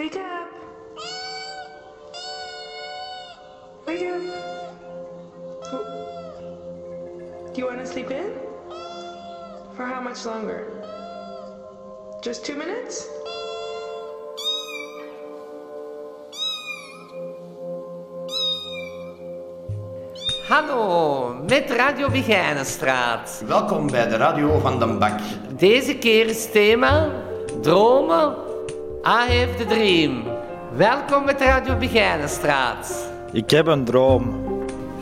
[0.00, 0.48] Wake up.
[3.86, 4.22] Wake up.
[7.52, 8.32] Do you want to sleep in?
[9.76, 10.64] For how much longer?
[12.22, 13.06] Just two minutes?
[20.48, 23.42] Hallo, met Radio Begijnenstraat.
[23.46, 25.18] Welkom bij de radio van Den Bak.
[25.58, 27.10] Deze keer is thema
[27.62, 28.49] dromen.
[29.04, 30.22] I have the dream.
[30.76, 33.10] Welkom met Radio Begijnenstraat.
[33.32, 34.34] Ik heb een droom.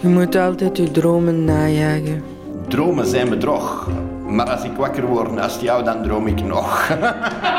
[0.01, 2.25] Je moet altijd je dromen najagen.
[2.69, 3.89] Dromen zijn bedrog.
[4.27, 6.89] Maar als ik wakker word naast jou, dan droom ik nog.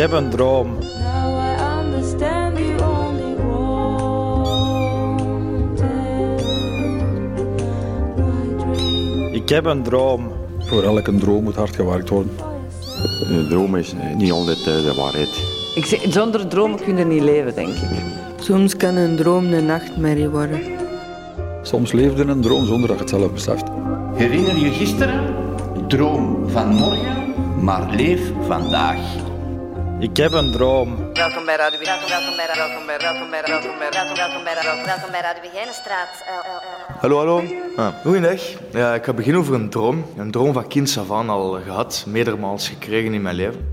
[0.00, 0.78] heb een droom.
[9.32, 10.32] Ik heb een droom.
[10.58, 12.32] Voor elke droom moet hard gewerkt worden.
[13.28, 15.42] Een droom is niet altijd eh, de waarheid.
[15.74, 17.88] Ik zeg, zonder dromen kun je niet leven, denk ik.
[18.36, 20.60] Soms kan een droom een nachtmerrie worden.
[21.62, 23.64] Soms leef je in een droom zonder dat je het zelf beseft.
[24.14, 25.34] Herinner je gisteren?
[25.88, 28.98] Droom van morgen, maar leef vandaag.
[30.00, 30.96] Ik heb een droom.
[31.12, 35.20] Welkom bij Radio Welkom, welkom bij Welkom bij Welkom bij Welkom bij Welkom, bij bij
[35.20, 36.24] Radio Begijnenstraat.
[37.00, 37.42] Hallo, hallo.
[37.76, 37.88] Ah.
[38.02, 38.40] Goeiedag.
[38.72, 40.04] Ja, ik ga beginnen over een droom.
[40.16, 43.72] Een droom van kind af aan al gehad, meermaals gekregen in mijn leven.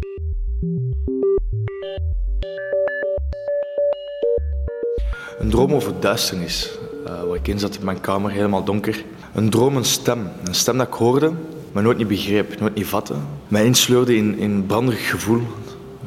[5.40, 6.72] Een droom over duisternis.
[7.08, 9.04] Uh, waar ik in zat in mijn kamer, helemaal donker.
[9.34, 10.32] Een droom, een stem.
[10.44, 11.32] Een stem dat ik hoorde,
[11.72, 13.14] maar nooit niet begreep, nooit niet vatte.
[13.48, 15.42] Mij insleurde in, in branderig gevoel.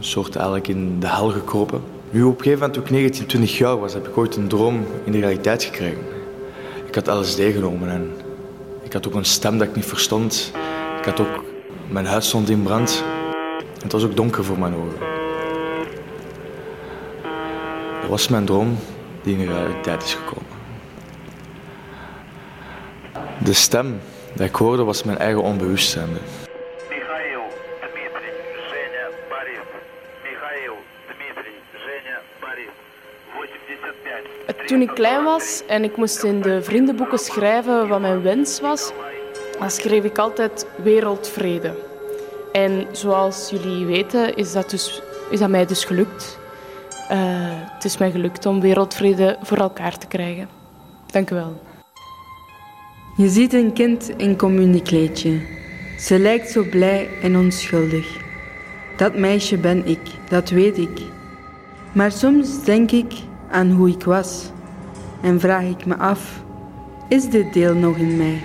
[0.00, 1.82] Een soort eigenlijk in de hel gekropen.
[2.10, 4.48] Nu op een gegeven moment, toen ik 19, 20 jaar was, heb ik ooit een
[4.48, 6.02] droom in de realiteit gekregen.
[6.86, 8.10] Ik had LSD genomen en
[8.82, 10.52] ik had ook een stem dat ik niet verstond.
[10.98, 11.44] Ik had ook...
[11.88, 13.04] Mijn huis stond in brand.
[13.82, 14.98] Het was ook donker voor mijn ogen.
[18.00, 18.76] Dat was mijn droom
[19.22, 20.50] die in de realiteit is gekomen.
[23.44, 24.00] De stem
[24.34, 26.08] die ik hoorde was mijn eigen onbewustzijn.
[34.66, 38.92] Toen ik klein was en ik moest in de vriendenboeken schrijven wat mijn wens was,
[39.58, 41.74] dan schreef ik altijd wereldvrede.
[42.52, 46.38] En zoals jullie weten is dat, dus, is dat mij dus gelukt.
[47.10, 47.16] Uh,
[47.52, 50.48] het is mij gelukt om wereldvrede voor elkaar te krijgen.
[51.06, 51.60] Dank u wel.
[53.16, 55.40] Je ziet een kind in communiekleedje.
[55.98, 58.06] Ze lijkt zo blij en onschuldig.
[58.96, 61.00] Dat meisje ben ik, dat weet ik.
[61.92, 63.12] Maar soms denk ik
[63.50, 64.50] aan hoe ik was
[65.20, 66.42] en vraag ik me af:
[67.08, 68.42] is dit deel nog in mij?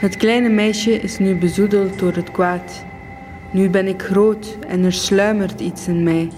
[0.00, 2.84] Het kleine meisje is nu bezoedeld door het kwaad.
[3.52, 6.30] Nu ben ik groot en er sluimert iets in mij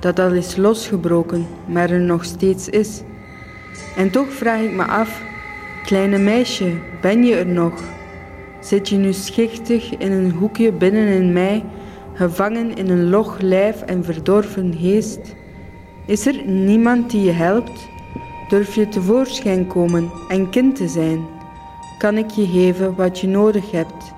[0.00, 3.02] dat al is losgebroken, maar er nog steeds is.
[3.96, 5.22] En toch vraag ik me af:
[5.84, 7.82] kleine meisje, ben je er nog?
[8.60, 11.64] Zit je nu schichtig in een hoekje binnen in mij,
[12.14, 15.35] gevangen in een log lijf en verdorven geest?
[16.06, 17.88] Is er niemand die je helpt?
[18.48, 21.26] Durf je tevoorschijn komen en kind te zijn?
[21.98, 24.14] Kan ik je geven wat je nodig hebt?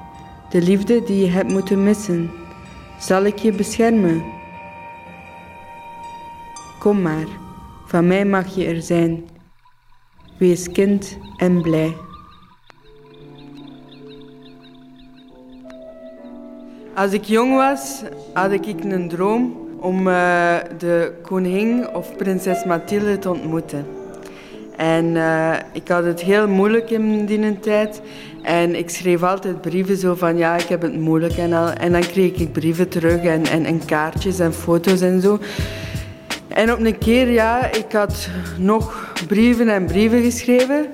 [0.50, 2.30] De liefde die je hebt moeten missen.
[2.98, 4.24] Zal ik je beschermen?
[6.78, 7.26] Kom maar,
[7.86, 9.28] van mij mag je er zijn.
[10.38, 11.96] Wees kind en blij.
[16.94, 23.18] Als ik jong was, had ik een droom om uh, de koningin of prinses Mathilde
[23.18, 23.86] te ontmoeten.
[24.76, 28.00] En uh, ik had het heel moeilijk in die tijd.
[28.42, 31.70] En ik schreef altijd brieven zo van ja, ik heb het moeilijk en al.
[31.70, 35.38] En dan kreeg ik brieven terug en, en, en kaartjes en foto's en zo.
[36.48, 40.86] En op een keer, ja, ik had nog brieven en brieven geschreven.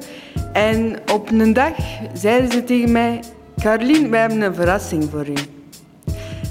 [0.52, 1.74] En op een dag
[2.12, 3.20] zeiden ze tegen mij,
[3.60, 5.34] Carlien, wij hebben een verrassing voor u.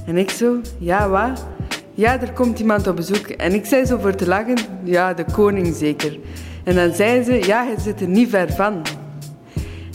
[0.05, 1.45] En ik zo, ja, wat?
[1.95, 3.27] Ja, er komt iemand op bezoek.
[3.27, 6.19] En ik zei zo voor te lachen, ja, de koning zeker.
[6.63, 8.81] En dan zeiden ze, ja, hij zit er niet ver van.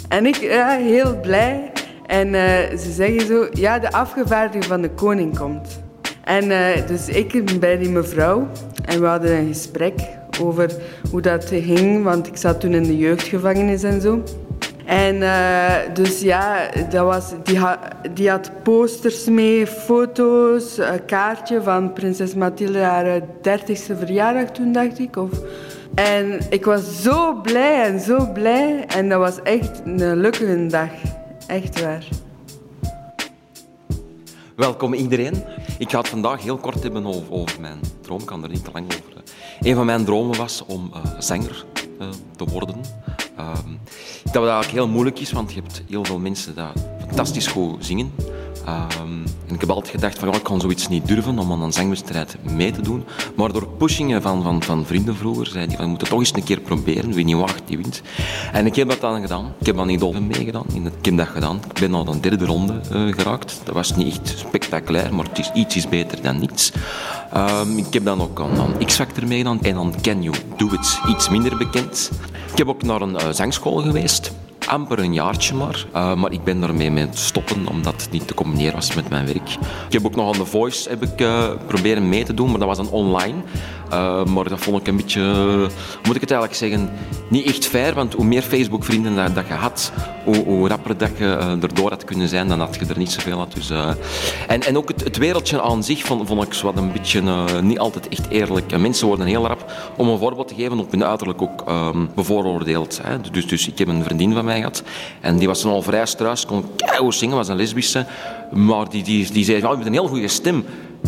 [0.08, 1.72] En ik, ja, heel blij.
[2.06, 2.40] En uh,
[2.78, 5.80] ze zeggen zo, ja, de afgevaardigde van de koning komt.
[6.24, 8.48] En uh, dus ik bij die mevrouw
[8.84, 10.00] en we hadden een gesprek
[10.40, 10.70] over
[11.10, 14.22] hoe dat ging, want ik zat toen in de jeugdgevangenis en zo.
[14.88, 17.58] En eh, dus ja, dat was, die,
[18.14, 24.98] die had posters mee, foto's, een kaartje van prinses Mathilde haar 30ste verjaardag toen, dacht
[24.98, 25.16] ik.
[25.16, 25.30] Of,
[25.94, 28.84] en ik was zo blij en zo blij.
[28.86, 30.90] En dat was echt een leuke dag.
[31.46, 32.08] Echt waar.
[34.56, 35.44] Welkom iedereen.
[35.78, 38.20] Ik ga het vandaag heel kort hebben over, over mijn droom.
[38.20, 39.22] Ik kan er niet te lang over.
[39.60, 41.64] Een van mijn dromen was om uh, zanger
[42.36, 42.76] te worden.
[43.38, 43.52] Uh,
[44.24, 47.84] dat dat eigenlijk heel moeilijk is, want je hebt heel veel mensen die fantastisch goed
[47.84, 48.12] zingen.
[49.48, 52.36] En ik heb altijd gedacht van ik kan zoiets niet durven om aan een zangwedstrijd
[52.42, 53.04] mee te doen.
[53.36, 56.34] Maar door pushingen van, van, van vrienden vroeger zei die van we moeten toch eens
[56.34, 57.12] een keer proberen.
[57.12, 58.02] Wie niet wacht, die wint.
[58.52, 59.52] En ik heb dat dan gedaan.
[59.58, 60.64] Ik heb aan Idol meegedaan.
[60.74, 61.60] Ik heb dat gedaan.
[61.74, 63.60] Ik ben al een derde ronde uh, geraakt.
[63.64, 66.72] Dat was niet echt spectaculair, maar het is iets is beter dan niets.
[67.36, 71.28] Um, ik heb dan ook aan, X-Factor meegedaan en aan Can You Do It, iets
[71.28, 72.10] minder bekend.
[72.52, 74.32] Ik heb ook naar een uh, zangschool geweest
[74.68, 75.86] amper een jaartje maar.
[75.94, 79.26] Uh, maar ik ben daarmee mee stoppen, omdat het niet te combineren was met mijn
[79.26, 79.50] werk.
[79.86, 82.58] Ik heb ook nog aan The Voice heb ik, uh, proberen mee te doen, maar
[82.58, 83.36] dat was dan online.
[83.92, 85.22] Uh, maar dat vond ik een beetje,
[86.02, 86.90] moet ik het eigenlijk zeggen,
[87.28, 87.94] niet echt fair.
[87.94, 89.92] Want hoe meer Facebook-vrienden dat, je had,
[90.24, 93.38] hoe, hoe rapper dat je erdoor had kunnen zijn, dan had je er niet zoveel
[93.38, 93.52] had.
[93.52, 93.70] Dus,
[94.46, 97.22] en, en ook het, het, wereldje aan zich vond, vond ik wat een beetje
[97.62, 98.78] niet altijd echt eerlijk.
[98.78, 103.00] Mensen worden heel rap, om een voorbeeld te geven, op hun uiterlijk ook um, bevooroordeeld.
[103.02, 103.20] Hè.
[103.30, 104.57] Dus, dus ik heb een vriendin van mij
[105.20, 108.06] En die was al vrij struis, kon keihard zingen, was een lesbische.
[108.52, 110.64] Maar die, die, die zei, ja, je hebt een heel goede stem.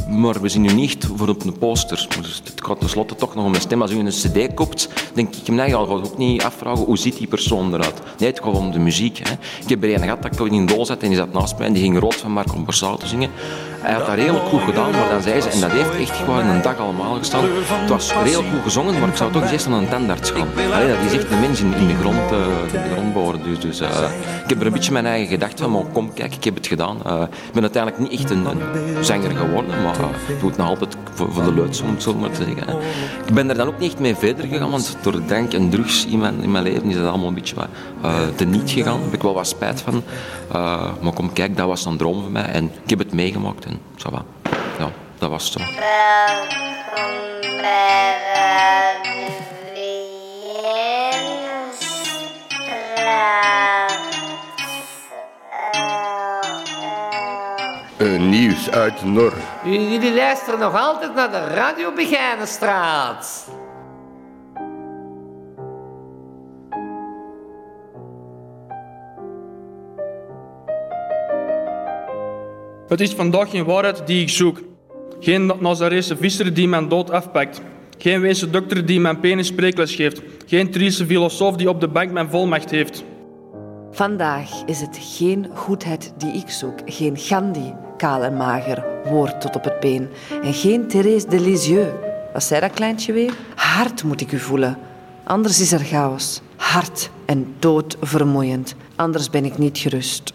[0.08, 2.06] Maar we zien u niet voor op een poster.
[2.20, 3.82] Dus het gaat tenslotte toch nog om een stem.
[3.82, 7.26] Als u een cd koopt, denk ik hem eigenlijk ook niet afvragen hoe ziet die
[7.26, 8.00] persoon eruit.
[8.18, 9.18] Nee, het gaat om de muziek.
[9.22, 9.32] Hè.
[9.62, 11.58] Ik heb er een gehad dat ik in een dool zat en die zat naast
[11.58, 12.64] mij en die ging rood van Marco
[12.96, 13.30] te zingen.
[13.80, 16.46] Hij had dat redelijk goed gedaan, maar dan zei ze, en dat heeft echt gewoon
[16.46, 17.44] een dag allemaal gestaan.
[17.44, 20.48] Het was redelijk goed gezongen, maar ik zou toch eens aan een tandarts gaan.
[20.72, 22.38] Allee, dat is echt een mens in, de grond, uh,
[22.72, 23.44] in de grond.
[23.44, 23.88] Dus, dus uh,
[24.42, 26.66] ik heb er een beetje mijn eigen gedacht van, maar kom, kijk, ik heb het
[26.66, 26.98] gedaan.
[27.06, 28.46] Uh, ik ben uiteindelijk niet echt een,
[29.00, 29.96] zanger geworden, maar
[30.28, 32.78] ik doe het nog altijd voor, voor de leuts, om het zo maar te zeggen.
[33.26, 36.06] Ik ben er dan ook niet echt mee verder gegaan, want door drank en drugs
[36.06, 37.56] in mijn, in mijn leven is dat allemaal een beetje
[38.34, 38.94] te niet gegaan.
[38.94, 40.02] Daar heb ik wel wat spijt van.
[41.00, 43.66] maar kom, kijk, dat was een droom van mij en ik heb het meegemaakt.
[43.70, 44.24] En, va.
[44.78, 45.68] Ja, dat was het zo.
[57.98, 59.32] Een nieuws uit Nor.
[59.64, 63.48] Jullie luisteren nog altijd naar de Radio Begijnenstraat.
[72.90, 74.60] Het is vandaag geen waarheid die ik zoek.
[75.20, 77.60] Geen Nazarese visser die mijn dood afpakt.
[77.98, 80.22] Geen Weense dokter die mijn penis spreekles geeft.
[80.46, 83.04] Geen Triese filosoof die op de bank mijn volmacht heeft.
[83.90, 86.78] Vandaag is het geen goedheid die ik zoek.
[86.84, 90.08] Geen Gandhi, kaal en mager, woord tot op het been.
[90.42, 91.90] En geen Thérèse de Lisieux.
[92.32, 93.32] Wat zei dat kleintje weer?
[93.54, 94.78] Hard moet ik u voelen.
[95.24, 96.40] Anders is er chaos.
[96.56, 98.74] Hard en doodvermoeiend.
[98.96, 100.32] Anders ben ik niet gerust.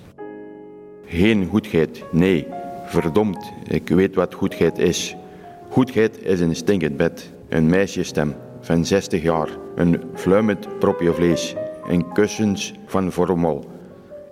[1.08, 2.48] Geen goedheid, nee.
[2.86, 5.16] Verdomd, ik weet wat goedheid is.
[5.70, 11.56] Goedheid is een stinkend bed, een meisjesstem van 60 jaar, een fluimend propje vlees,
[11.88, 13.66] een kussens van vormel,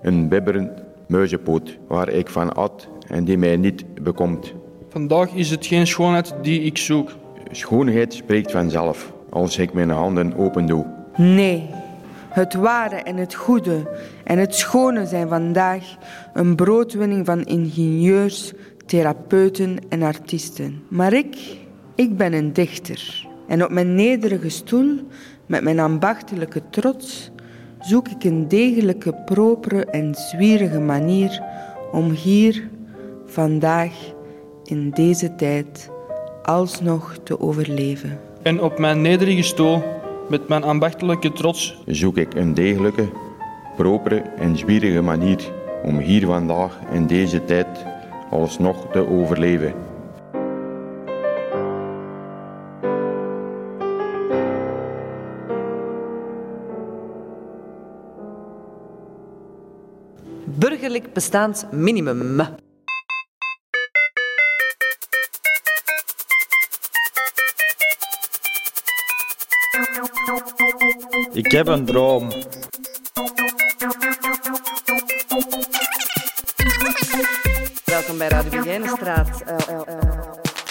[0.02, 4.54] een bibberend muizenpoot waar ik van at en die mij niet bekomt.
[4.90, 7.12] Vandaag is het geen schoonheid die ik zoek.
[7.52, 10.86] Schoonheid spreekt vanzelf als ik mijn handen open doe.
[11.18, 11.70] Nee,
[12.34, 13.90] het ware en het goede
[14.24, 15.84] en het schone zijn vandaag
[16.34, 18.54] een broodwinning van ingenieurs,
[18.86, 20.84] therapeuten en artiesten.
[20.88, 21.36] Maar ik,
[21.96, 23.28] ik ben een dichter.
[23.48, 25.00] En op mijn nederige stoel,
[25.46, 27.32] met mijn ambachtelijke trots,
[27.80, 31.42] zoek ik een degelijke, propere en zwierige manier
[31.92, 32.70] om hier,
[33.26, 33.94] vandaag,
[34.64, 35.90] in deze tijd,
[36.44, 38.20] alsnog te overleven.
[38.42, 39.84] En op mijn nederige stoel,
[40.30, 43.10] met mijn ambachtelijke trots, zoek ik een degelijke,
[43.76, 45.52] propere en zwierige manier
[45.84, 47.68] om hier vandaag in deze tijd
[48.30, 49.74] alsnog te overleven.
[60.46, 62.42] Burgerlijk bestaansminimum.
[71.34, 72.30] Ik heb een droom.
[77.86, 79.44] Welkom bij Radio Begijnenstraat.
[79.48, 80.12] Uh, uh, uh.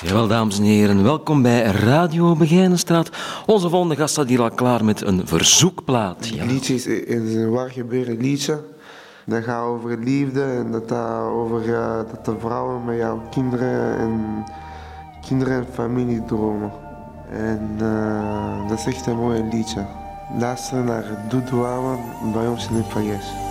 [0.02, 3.10] Jawel, dames en heren, welkom bij Radio Begijnenstraat.
[3.46, 6.28] Onze volgende gast staat hier al klaar met een verzoekplaat.
[6.28, 6.44] Ja.
[6.44, 8.60] liedje is, is een waar gebeuren liedje.
[9.26, 13.98] Dat gaat over liefde en dat gaat over eh, dat de vrouwen met jouw kinderen
[13.98, 14.44] en
[15.26, 16.72] kinderen en familie dromen.
[17.30, 20.01] En eh, dat is echt een mooi liedje.
[20.40, 23.42] לאסרנר דודו ארמן ביום שניפגש.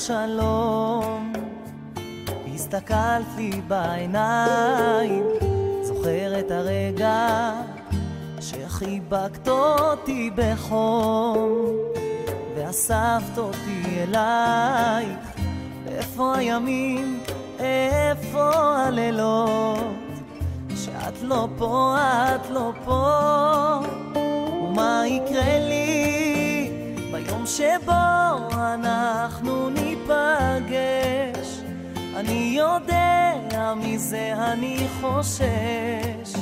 [0.00, 0.89] שלום
[2.74, 5.24] הסתכלת לי בעיניים
[5.82, 7.52] זוכר את הרגע
[8.40, 11.76] שחיבקת אותי בחום
[12.54, 15.18] ואספת אותי אלייך
[15.88, 17.20] איפה הימים,
[17.58, 19.78] איפה הלילות?
[20.76, 21.96] שאת לא פה,
[22.34, 23.78] את לא פה.
[24.62, 26.70] ומה יקרה לי
[27.12, 27.92] ביום שבו
[28.52, 31.19] אנחנו ניפגש
[32.20, 33.32] אני יודע
[33.76, 36.34] מזה אני חושש.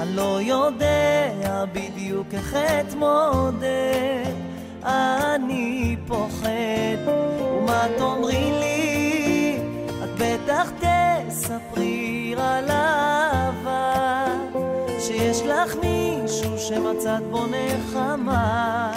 [0.00, 4.32] אני לא יודע בדיוק איך אתמודד.
[4.84, 9.58] אני פוחד ומה תאמרי לי?
[10.04, 14.24] את בטח תספרי על אהבה.
[14.98, 18.92] שיש לך מישהו שמצאת בו נחמה.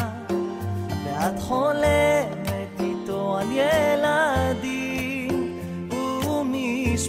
[1.05, 4.74] ואת חולמת איתו על ילדים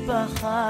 [0.05, 0.69] ומשפחה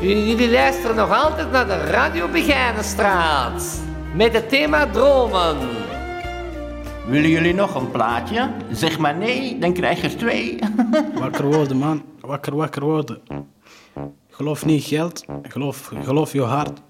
[0.00, 3.80] Jullie luisteren nog altijd naar de Radio Begijnenstraat.
[4.14, 5.56] Met het thema dromen.
[7.06, 8.50] Willen jullie nog een plaatje?
[8.70, 10.58] Zeg maar nee, dan krijg je er twee.
[11.14, 12.02] Wakker worden, man.
[12.20, 13.20] Wakker, wakker worden.
[14.30, 16.80] Geloof niet geld, geloof, geloof je hart.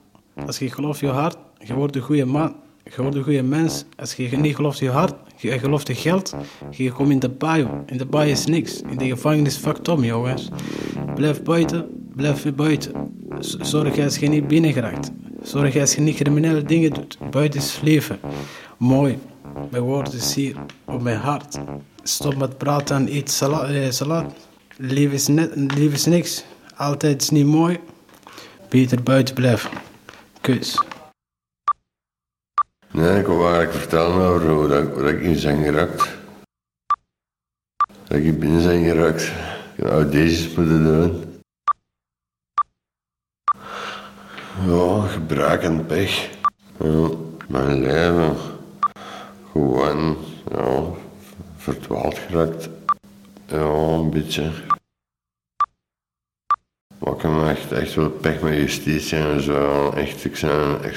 [0.46, 2.56] Als je gelooft je hart, je wordt een goede man.
[2.83, 3.85] Je wordt een goede mens.
[3.95, 6.35] Als je niet gelooft je hart, je gelooft je geld,
[6.71, 7.67] je komt in de baai.
[7.85, 8.81] In de baai is niks.
[8.81, 10.49] In de gevangenis fucked om, jongens.
[11.15, 12.93] Blijf buiten, blijf buiten.
[13.39, 15.11] Zorg als je niet binnen geraakt.
[15.41, 17.17] Zorg als je niet criminele dingen doet.
[17.31, 18.19] Buiten is leven.
[18.77, 19.17] Mooi.
[19.71, 21.57] Mijn woord is hier, op mijn hart.
[22.03, 24.25] Stop met praten en eet sala eh.
[24.77, 26.43] Lief is, lief is niks.
[26.75, 27.79] Altijd is niet mooi.
[28.69, 29.69] Beter buiten blijven.
[30.41, 30.77] Kus.
[32.93, 36.17] Nee, ik wil eigenlijk vertellen over hoe, dat, dat ik in zijn geraakt.
[38.07, 39.31] Dat ik binnen zijn geraakt.
[39.75, 41.41] Ik had deze moeten doen.
[44.65, 46.29] Ja, gebruik en pech.
[47.47, 48.35] Mijn leven.
[49.51, 50.17] Gewoon,
[50.51, 50.83] ja,
[51.55, 52.69] verdwaald geraakt.
[53.45, 54.51] Ja, een beetje.
[57.03, 59.89] Maar ik heb echt, echt wel pech met justitie en zo.
[59.95, 60.95] Echt, ik zijn, ik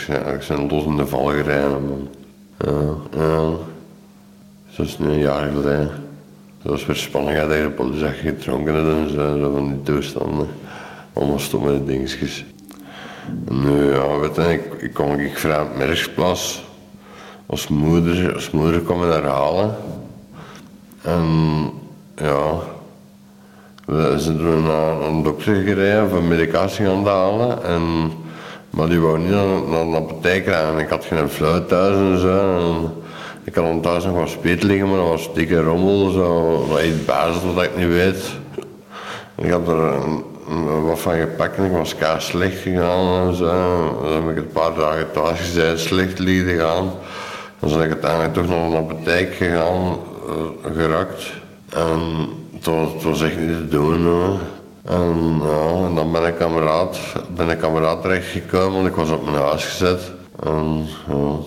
[0.51, 2.09] ik los in de val gereden, man.
[2.59, 3.51] Ja, ja.
[4.77, 5.91] Dat is nu een jaar geleden.
[6.63, 10.49] Dat was weer spannend, tegen de politie gedronken had en zo, zo van die toestanden.
[11.13, 12.45] Allemaal stomme dingetjes.
[13.49, 16.65] Nu, ja, weet je, ik, ik kom ik vrij op Merksplas.
[17.47, 19.77] Als moeder, als moeder kwam me daar halen.
[21.03, 21.25] En
[22.17, 22.61] ja,
[23.87, 27.65] we zijn naar een dokter gereden voor medicatie gaan halen.
[27.65, 28.13] En,
[28.71, 30.79] maar die wou niet naar, een apotheek rijden.
[30.79, 33.03] Ik had geen fluit thuis en zo.
[33.45, 36.11] Ik had thuis nog wat speet liggen, maar dat was dikke rommel.
[36.11, 38.31] Zo, iets bazig wat ik niet weet.
[39.37, 40.01] Ik had er
[40.87, 43.47] wat van gepakt en ik was kaas slecht gegaan en zo.
[44.03, 46.91] Dan heb ik een paar dagen thuis gezeten, slecht liggen gaan.
[47.59, 51.33] Dan ben ik uiteindelijk toch naar een apotheek gegaan, eh, geraakt.
[51.69, 52.29] En
[52.65, 54.39] het was, echt niet te doen hoor.
[54.85, 56.99] En, ja, dan ben ik kameraad,
[57.37, 60.01] ben ik kameraad terechtgekomen, want ik was op mijn huis gezet.
[60.43, 61.39] En ja,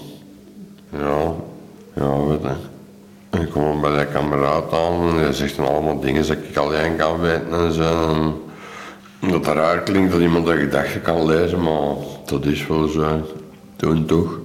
[0.92, 1.34] ja,
[1.96, 2.58] ja
[3.32, 6.96] ik kom bij de kameraad aan en hij zegt dan allemaal dingen dat ik alleen
[6.96, 8.14] kan weten en zo.
[9.20, 13.30] En dat raar klinkt dat iemand een gedachte kan lezen, maar dat is wel zo.
[13.76, 14.40] Toen toch.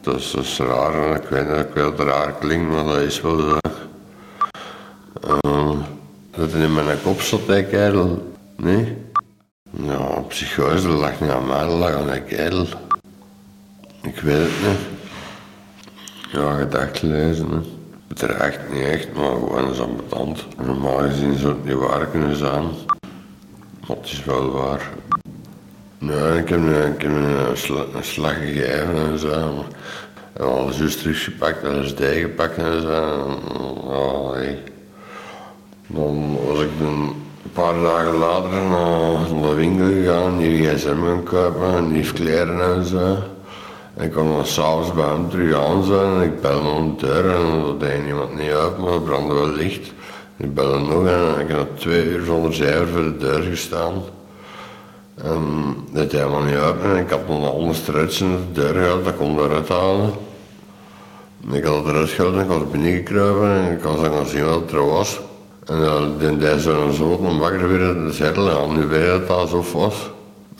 [0.00, 2.84] Dat is, dat is raar en ik weet, ik weet dat het raar klinkt, maar
[2.84, 3.56] dat is wel zo.
[6.38, 8.32] Dat het in mijn kop zat, hè, kerel.
[8.56, 8.96] Nee?
[9.70, 12.66] Ja, psychose, dat lag niet aan mij, dat lag aan die kerel.
[14.02, 14.78] Ik weet het niet.
[16.32, 17.58] Ja, gedacht lezen, hè.
[18.08, 20.44] Het raakt niet echt, maar gewoon is ambetant.
[20.66, 22.62] Normaal gezien zou het niet waar kunnen zijn.
[23.86, 24.90] Maar het is wel waar.
[25.98, 27.24] Ja, ik heb, een- ik een,
[27.94, 29.64] een slag gegeven en zo.
[30.32, 34.32] En alles juist teruggepakt en is gepakt en zo.
[34.32, 34.58] Hey.
[35.90, 37.12] Dan was ik een
[37.52, 43.16] paar dagen later naar de winkel gegaan, nieuwe gsm gaan kopen, nieuwe kleren en zo.
[43.94, 47.34] En ik kwam dan s'avonds bij hem terug aan zo, en ik aan de deur
[47.34, 49.92] en er deed niemand niet uit, maar er brandde wel licht.
[50.36, 53.94] Ik belde nog en ik had twee uur zonder cijfer voor de deur gestaan.
[55.14, 58.82] En dat deed helemaal niet uit en ik had nog een struitje naar de deur
[58.82, 60.12] gehad, dat kon eruit halen.
[61.48, 64.26] En ik had het eruit gehaald en ik was binnengekruipen en ik was dan gaan
[64.26, 65.20] zien wat er was.
[65.68, 69.20] En dan deed hij zo'n zo dan wakker weer in de zetel en nu weet
[69.20, 70.10] het al zo was.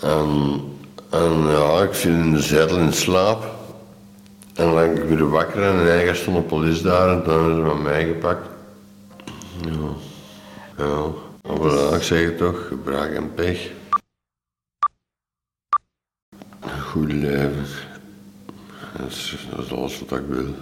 [0.00, 0.60] En,
[1.10, 3.42] en ja, ik viel in de zetel in slaap.
[4.54, 7.54] En dan ben ik weer wakker en eigenlijk stond de politie daar en toen hebben
[7.54, 8.48] ze met mij gepakt.
[9.60, 9.88] Ja,
[10.76, 11.06] ja.
[11.42, 13.70] Maar ik zeg het toch, gebruik en pech.
[16.60, 17.66] Een goed leven.
[18.96, 19.36] Dat is,
[19.70, 20.54] alles wat ik wil.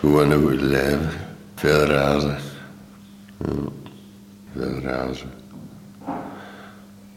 [0.00, 1.10] Gewoon een goed leven.
[1.54, 2.38] Veel reizen.
[4.52, 5.30] Veel reizen.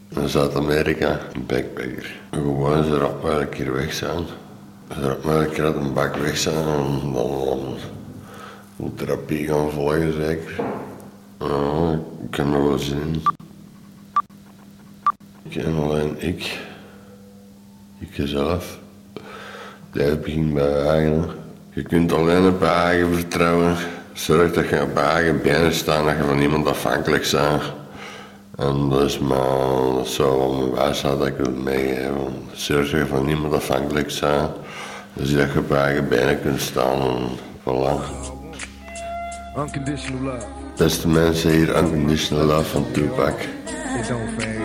[0.10, 2.16] In Zuid-Amerika, een backpacker.
[2.32, 4.26] Gewoon, ze raakt maar een keer weg zijn.
[4.94, 7.78] Ze raakt maar een keer uit een bak weg zijn en dan,
[8.78, 10.60] een therapie gaan volgen zeker.
[12.24, 13.22] Ik kan er wel zin in.
[15.44, 16.60] Ik en alleen ik.
[18.00, 18.80] Ik zelf.
[19.92, 21.26] Dat begint bij eigen.
[21.74, 23.76] Je kunt alleen op eigen vertrouwen.
[24.14, 27.62] Zorg dat je op eigen benen staat, dat je van niemand afhankelijk bent.
[28.56, 32.34] En dat is maar dat zou wel mijn wijsheid dat ik wil meegeven.
[32.52, 34.50] Zorg dat je van niemand afhankelijk bent.
[35.14, 37.30] Dus dat je op eigen benen kunt staan en
[37.64, 38.02] voilà.
[39.58, 40.46] Unconditional love.
[40.78, 43.34] Beste mensen hier, Unconditional Love van Tupac.
[43.40, 44.64] It don't fade.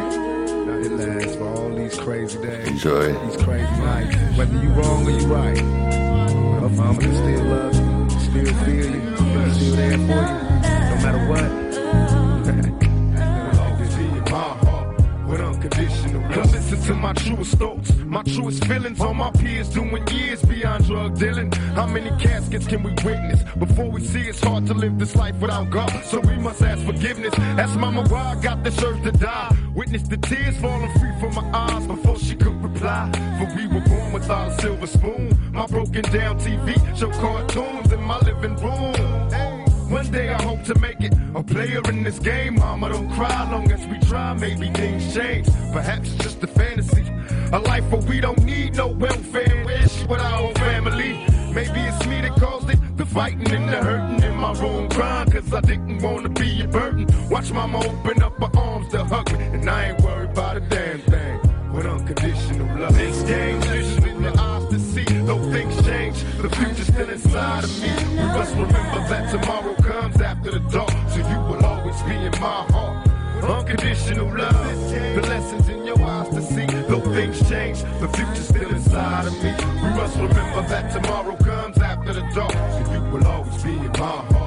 [0.82, 2.68] It lasts for all these crazy days.
[2.68, 3.14] Enjoy.
[3.26, 4.16] These crazy nights.
[4.36, 5.58] Whether you wrong or you right.
[6.60, 7.87] Her mama can still love you.
[8.28, 9.16] Still feel you.
[9.54, 10.36] Still there for you.
[10.90, 12.84] No matter what.
[16.88, 17.94] to my truest thoughts.
[18.06, 21.52] My truest feelings on my peers doing years beyond drug dealing.
[21.76, 25.36] How many caskets can we witness before we see it's hard to live this life
[25.38, 25.92] without God?
[26.06, 27.34] So we must ask forgiveness.
[27.62, 29.54] Ask mama why I got this urge to die.
[29.74, 33.10] Witness the tears falling free from my eyes before she could reply.
[33.38, 35.52] For we were born without a silver spoon.
[35.52, 39.17] My broken down TV show cartoons in my living room.
[39.88, 42.56] One day I hope to make it a player in this game.
[42.56, 44.34] Mama, don't cry long as we try.
[44.34, 45.46] Maybe things change.
[45.72, 47.10] Perhaps it's just a fantasy.
[47.52, 51.14] A life where we don't need no welfare wish with our whole family.
[51.54, 52.78] Maybe it's me that caused it.
[52.98, 55.30] The fighting and the hurting in my room crying.
[55.30, 57.06] Cause I didn't wanna be a burden.
[57.30, 59.44] Watch mama open up her arms to hug me.
[59.44, 61.72] And I ain't worried about a damn thing.
[61.72, 62.98] With unconditional love.
[63.00, 63.97] Exchange vision
[66.42, 67.90] the future's still inside of me.
[68.16, 70.90] We must remember that tomorrow comes after the dark.
[71.10, 73.08] So you will always be in my heart.
[73.42, 74.90] Unconditional love.
[74.90, 76.66] The lessons in your eyes to see.
[76.66, 79.52] Though things change, the future's still inside of me.
[79.82, 82.52] We must remember that tomorrow comes after the dark.
[82.52, 84.37] So you will always be in my heart.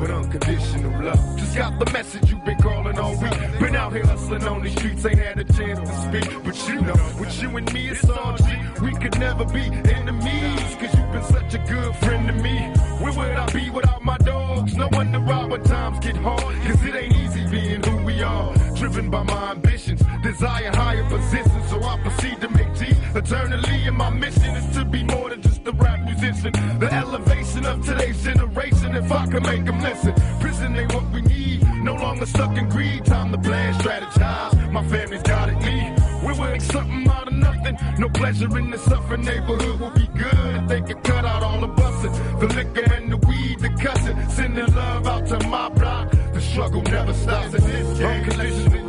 [0.00, 1.36] With unconditional love.
[1.36, 3.34] Just got the message you've been calling all week.
[3.60, 6.42] Been out here hustling on the streets, ain't had a chance to speak.
[6.42, 8.44] But you know, with you and me, it's all G.
[8.80, 10.76] We could never be enemies.
[10.80, 12.56] Cause you've been such a good friend to me.
[13.02, 14.74] Where would I be without my dogs?
[14.74, 16.40] No wonder why when times get hard.
[16.40, 18.54] Cause it ain't easy being who we are.
[18.74, 21.68] Driven by my ambitions, desire higher positions.
[21.68, 23.84] So I proceed to make G eternally.
[23.86, 26.52] And my mission is to be more than just a rap musician.
[26.78, 30.14] The elevation of today's generation, if I can make them listen.
[30.40, 31.62] Prison ain't what we need.
[31.82, 33.04] No longer stuck in greed.
[33.04, 34.72] Time to plan, strategize.
[34.72, 35.94] My family's got it me.
[36.26, 37.76] We will make something out of nothing.
[37.98, 41.60] No pleasure in the suffering neighborhood will be good if they can cut out all
[41.60, 42.12] the busting.
[42.40, 44.16] The liquor and the weed, the cussing.
[44.28, 46.10] Sending love out to my block.
[46.32, 48.30] The struggle never stops in this game.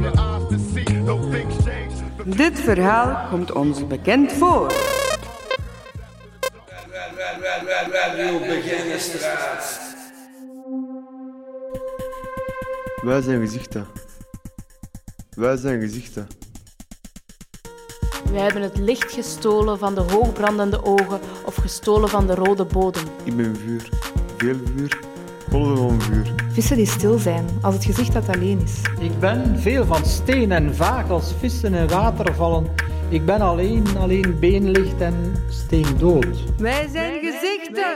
[0.02, 0.84] Your eyes to see.
[0.84, 1.61] Though things.
[2.26, 4.74] Dit verhaal komt ons bekend voor.
[13.02, 13.88] Wij zijn gezichten.
[15.36, 16.28] Wij zijn gezichten.
[18.32, 23.04] Wij hebben het licht gestolen van de hoogbrandende ogen of gestolen van de rode bodem.
[23.24, 23.90] Ik ben vuur.
[24.38, 25.00] Veel vuur.
[25.50, 26.41] Golven van vuur.
[26.54, 28.82] Vissen die stil zijn, als het gezicht dat alleen is.
[29.00, 32.68] Ik ben veel van steen en vaak als vissen en water vallen.
[33.10, 36.58] Ik ben alleen, alleen beenlicht en steendood.
[36.58, 37.96] Wij zijn gezichten.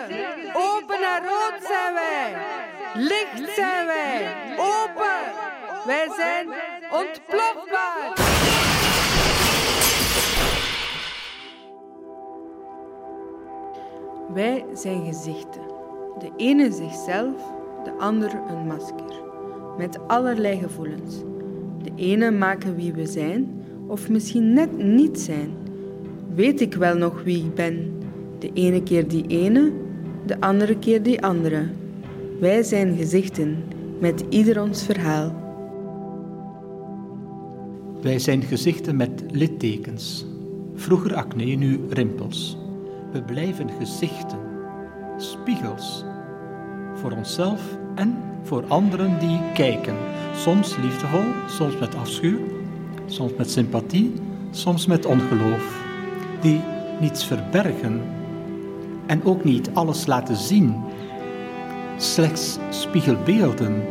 [0.54, 2.34] Open en rood zijn wij.
[2.94, 4.28] Licht zijn wij.
[4.58, 5.20] Open.
[5.86, 6.48] Wij zijn
[6.91, 8.13] ontplofbaar.
[14.34, 15.62] Wij zijn gezichten.
[16.20, 17.54] De ene zichzelf
[17.86, 19.24] de ander een masker.
[19.78, 21.15] Met allerlei gevoelens.
[21.84, 25.50] De ene maken wie we zijn, of misschien net niet zijn.
[26.36, 27.93] Weet ik wel nog wie ik ben?
[28.39, 29.71] De ene keer die ene,
[30.26, 31.63] de andere keer die andere.
[32.39, 33.63] Wij zijn gezichten,
[34.00, 35.43] met ieder ons verhaal.
[38.02, 40.26] Wij zijn gezichten met littekens.
[40.76, 42.58] Vroeger acne, nu rimpels.
[43.12, 44.39] We blijven gezichten,
[45.17, 46.06] spiegels.
[46.95, 47.62] Voor onszelf
[47.95, 49.95] en voor anderen die kijken.
[50.36, 52.38] Soms liefdevol, soms met afschuw,
[53.05, 54.13] soms met sympathie,
[54.51, 55.84] soms met ongeloof.
[56.41, 56.62] Die
[56.99, 58.01] niets verbergen
[59.05, 60.84] en ook niet alles laten zien.
[61.97, 63.84] Slechts spiegelbeelden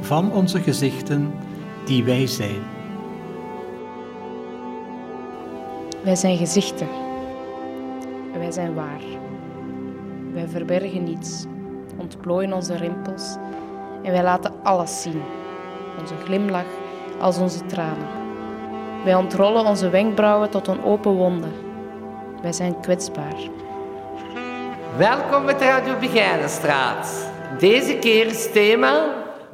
[0.00, 1.32] van onze gezichten
[1.84, 2.62] die wij zijn.
[6.04, 6.88] Wij zijn gezichten.
[8.38, 9.00] Wij zijn waar.
[10.32, 11.44] Wij verbergen niets,
[11.98, 13.36] ontplooien onze rimpels
[14.02, 15.22] en wij laten alles zien.
[16.00, 16.64] Onze glimlach
[17.20, 18.08] als onze tranen.
[19.04, 21.48] Wij ontrollen onze wenkbrauwen tot een open wonde.
[22.42, 23.36] Wij zijn kwetsbaar.
[24.96, 27.30] Welkom met Radio Begijnenstraat.
[27.58, 29.06] Deze keer is thema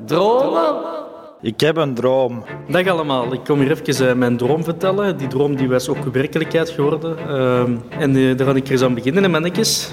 [0.05, 1.00] dromen.
[1.43, 2.45] Ik heb een droom.
[2.69, 5.17] Dag allemaal, ik kom hier even eh, mijn droom vertellen.
[5.17, 7.19] Die droom die was ook werkelijkheid geworden.
[7.19, 9.91] Ehm, en eh, daar ga ik eens aan beginnen, in mannetjes.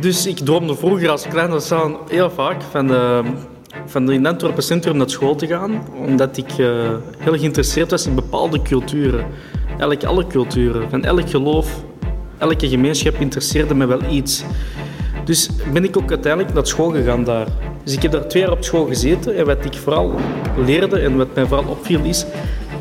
[0.00, 3.24] Dus ik droomde vroeger als kleine zoon heel vaak van, eh,
[3.86, 5.82] van in Antwerpen Centrum naar school te gaan.
[6.06, 9.26] Omdat ik eh, heel geïnteresseerd was in bepaalde culturen.
[9.68, 11.84] Eigenlijk alle culturen, van elk geloof,
[12.38, 14.44] elke gemeenschap interesseerde me wel iets.
[15.24, 17.46] Dus ben ik ook uiteindelijk naar school gegaan daar.
[17.86, 20.14] Dus ik heb daar twee jaar op school gezeten en wat ik vooral
[20.56, 22.24] leerde en wat mij vooral opviel is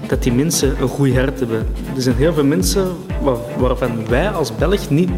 [0.07, 1.67] dat die mensen een goed hart hebben.
[1.95, 2.87] Er zijn heel veel mensen
[3.21, 5.09] waar- waarvan wij als Belg niet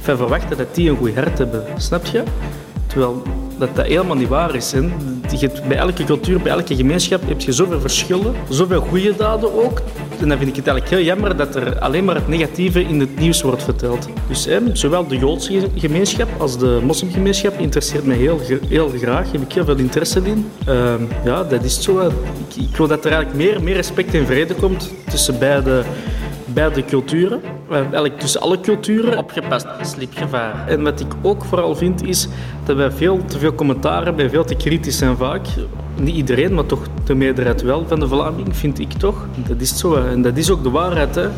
[0.00, 1.64] van verwachten dat die een goed hart hebben.
[1.76, 2.22] Snap je?
[2.86, 3.22] Terwijl
[3.58, 4.74] dat, dat helemaal niet waar is.
[5.68, 9.82] Bij elke cultuur, bij elke gemeenschap heb je zoveel verschillen, zoveel goede daden ook.
[10.20, 13.00] En dan vind ik het eigenlijk heel jammer dat er alleen maar het negatieve in
[13.00, 14.08] het nieuws wordt verteld.
[14.28, 19.32] Dus zowel de Joodse gemeenschap als de moslimgemeenschap interesseert mij heel, heel graag.
[19.32, 20.50] Heb ik heel veel interesse in.
[20.66, 22.00] Ehm, ja, dat is zo.
[22.00, 25.84] Ik, ik wil dat er eigenlijk meer, meer respect en vrede komt tussen beide
[26.56, 27.40] beide culturen,
[27.70, 30.68] eigenlijk tussen alle culturen, opgepast slipgevaar.
[30.68, 32.28] En wat ik ook vooral vind is
[32.64, 35.46] dat wij veel te veel commentaar hebben, veel te kritisch zijn vaak.
[35.96, 39.26] Niet iedereen, maar toch de meerderheid wel van de Vlaming, vind ik toch.
[39.48, 41.14] Dat is zo en dat is ook de waarheid.
[41.14, 41.28] Hè.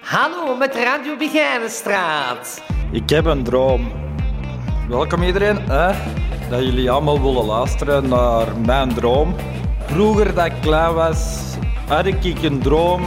[0.00, 2.62] Hallo met Radio Begijnenstraat.
[2.90, 3.92] Ik heb een droom.
[4.88, 5.92] Welkom iedereen, hè?
[6.50, 9.34] dat jullie allemaal willen luisteren naar mijn droom.
[9.86, 11.40] Vroeger dat ik klein was,
[11.88, 13.02] had ik een droom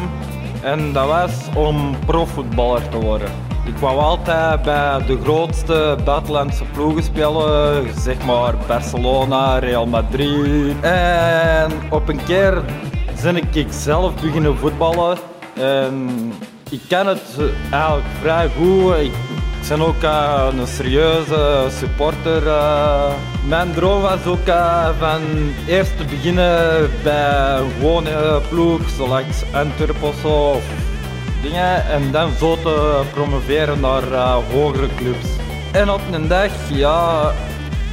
[0.64, 3.30] en dat was om profvoetballer te worden.
[3.66, 10.76] Ik wou altijd bij de grootste buitenlandse ploegen spelen, zeg maar Barcelona, Real Madrid.
[10.82, 12.64] En op een keer
[13.24, 15.18] ben ik zelf beginnen voetballen
[15.54, 16.10] en
[16.70, 17.38] ik ken het
[17.72, 19.12] eigenlijk vrij goed.
[19.70, 22.48] Ben ook eh, een serieuze supporter.
[22.48, 23.14] eh.
[23.48, 25.22] Mijn droom was ook eh, van
[25.68, 30.64] eerst te beginnen bij een gewone ploeg, zoals Antwerpen of of
[31.42, 34.04] dingen, en dan zo te promoveren naar
[34.54, 35.28] hogere clubs.
[35.72, 37.34] En op een dag, ja,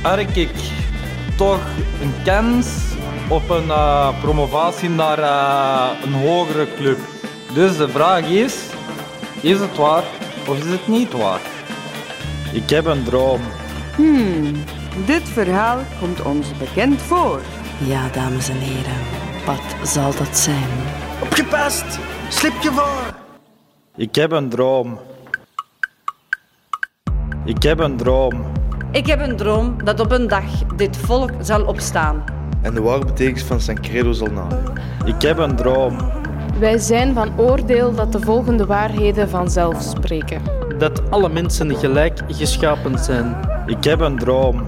[0.03, 0.49] had ik
[1.37, 1.61] toch
[2.01, 2.67] een kans
[3.29, 3.73] op een
[4.21, 5.19] promovatie naar
[6.05, 6.99] een hogere club.
[7.55, 8.57] Dus de vraag is,
[9.41, 10.05] is het waar
[10.49, 11.56] of is het niet waar?
[12.57, 13.41] Ik heb een droom.
[13.97, 14.53] Hmm,
[15.07, 17.41] dit verhaal komt ons bekend voor.
[17.79, 19.01] Ja, dames en heren,
[19.47, 20.69] wat zal dat zijn?
[21.23, 21.99] Opgepast!
[22.29, 23.15] Slip je voor!
[23.97, 24.99] Ik heb een droom.
[27.45, 28.53] Ik heb een droom.
[28.93, 32.25] Ik heb een droom dat op een dag dit volk zal opstaan.
[32.63, 34.83] En de ware betekenis van zijn credo zal nadenken.
[35.05, 35.97] Ik heb een droom.
[36.59, 40.43] Wij zijn van oordeel dat de volgende waarheden vanzelf spreken.
[40.79, 43.37] Dat alle mensen gelijk geschapen zijn.
[43.67, 44.65] Ik heb een droom.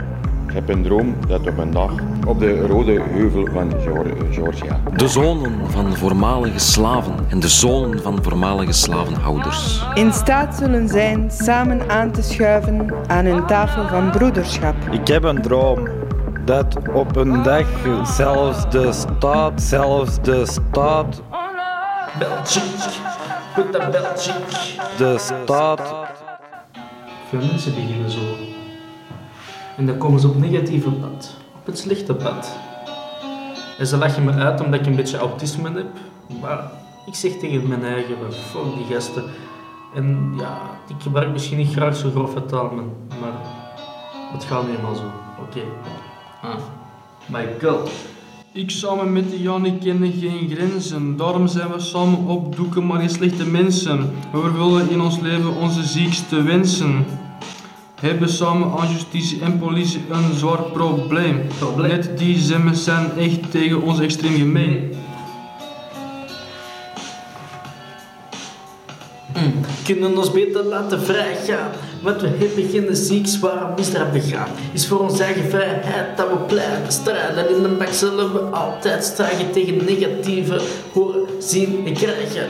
[0.48, 1.90] Ik heb een droom dat op een dag
[2.26, 8.02] op de rode heuvel van Geor- Georgia De zonen van voormalige slaven en de zonen
[8.02, 9.86] van voormalige slavenhouders.
[9.94, 14.74] In staat zullen zijn samen aan te schuiven aan een tafel van broederschap.
[14.90, 15.88] Ik heb een droom.
[16.44, 17.66] Dat op een dag
[18.16, 21.22] zelfs de staat, zelfs de staat,
[22.18, 23.00] Belgique,
[23.54, 24.96] put that Belgique.
[24.98, 25.82] de staat
[27.28, 28.20] Veel mensen beginnen zo.
[29.76, 32.56] En dan komen ze op negatieve pad, op het slechte pad.
[33.78, 35.86] En ze lachen me uit omdat ik een beetje autisme heb.
[36.40, 36.70] Maar
[37.06, 39.24] ik zeg tegen mijn eigen, fuck die gasten.
[39.94, 42.72] En ja, ik gebruik misschien niet graag zo grove taal,
[43.20, 43.32] maar
[44.32, 45.12] het gaat nu eenmaal zo.
[45.40, 45.60] Oké.
[46.42, 46.54] Ah.
[47.26, 47.82] Michael.
[48.52, 51.16] Ik samen met Jannie kennen geen grenzen.
[51.16, 54.10] Daarom zijn we samen op doeken, maar geen slechte mensen.
[54.32, 57.04] We vervullen in ons leven onze ziekste wensen.
[58.00, 61.40] Hebben samen aan justitie en politie een zwaar probleem.
[61.76, 64.92] Net die zemmen zijn echt tegen ons extreem gemeen.
[69.84, 71.70] kunnen ons beter laten vrijgaan.
[72.02, 74.48] Want we hebben geen ziek zware misdaad begaan.
[74.72, 77.56] Is voor onze eigen vrijheid dat we blijven strijden.
[77.56, 80.60] In de bak zullen we altijd strijden tegen negatieve
[80.92, 82.48] horen, zien en krijgen.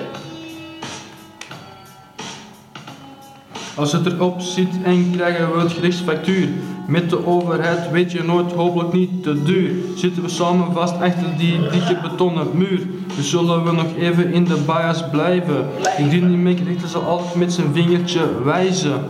[3.79, 6.49] Als het erop zit en krijgen we het gerechtsfactuur.
[6.87, 9.71] Met de overheid weet je nooit, hopelijk niet te duur.
[9.97, 12.87] Zitten we samen vast achter die dikke betonnen muur.
[13.17, 15.67] Dus zullen we nog even in de bias blijven.
[15.99, 19.09] Ik die niet rechter zal altijd met zijn vingertje wijzen.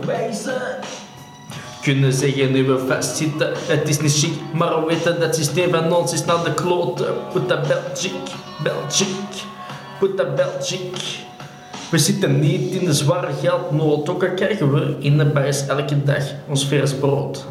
[1.81, 5.93] Kunnen zeggen nu we vastzitten, het is niet chic, maar we weten dat systeem van
[5.93, 7.13] ons is naar de kloten.
[7.33, 8.11] Put that Belgic,
[8.63, 9.07] Belgic,
[9.99, 11.27] put Belgic.
[11.89, 16.03] We zitten niet in de zware geldnood, ook al krijgen we in de bias elke
[16.03, 17.45] dag ons vers brood.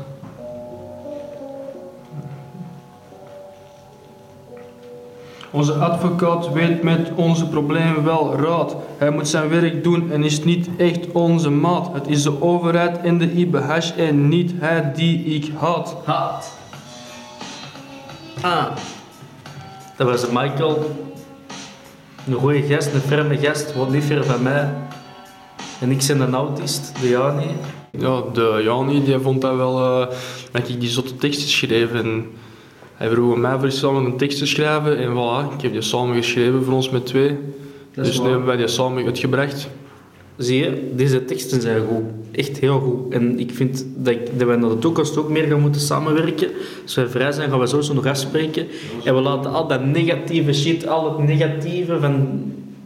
[5.50, 8.76] Onze advocaat weet met onze problemen wel raad.
[8.98, 11.92] Hij moet zijn werk doen en is niet echt onze maat.
[11.92, 15.96] Het is de overheid en de IBH en niet hij die ik haat.
[16.04, 16.52] Haat.
[18.40, 18.66] Ah,
[19.96, 21.06] dat was Michael.
[22.28, 24.68] Een goede gast, een ferme gast, wat niet ver van mij.
[25.80, 27.46] En ik ben een autist, de Jani.
[27.90, 30.14] Ja, de Jani die vond dat wel eh,
[30.52, 31.92] dat ik die zotte teksten schreef.
[31.92, 32.26] En
[32.94, 34.98] hij vroeg mij voor samen een tekst te schrijven.
[34.98, 37.38] En voilà, ik heb die samen geschreven voor ons met twee.
[37.94, 39.68] Dus nu hebben wij die samen uitgebracht.
[40.38, 42.02] Zie je, deze teksten zijn goed.
[42.30, 43.14] Echt heel goed.
[43.14, 46.48] En ik vind dat, ik, dat wij naar de toekomst ook meer gaan moeten samenwerken.
[46.82, 48.66] Als wij vrij zijn, gaan we sowieso nog afspreken.
[49.04, 52.42] En we laten al dat negatieve shit, al het negatieve van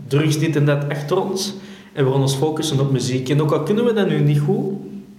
[0.07, 1.55] drugs, dit en dat achter ons.
[1.93, 3.29] En we gaan ons focussen op muziek.
[3.29, 4.73] En ook al kunnen we dat nu niet goed,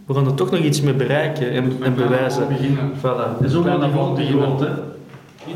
[0.06, 2.48] we gaan er toch nog iets mee bereiken en, en bewijzen.
[2.48, 2.92] beginnen.
[2.98, 3.44] Voilà.
[3.44, 4.68] En zo gaan we gewoon groot, hè.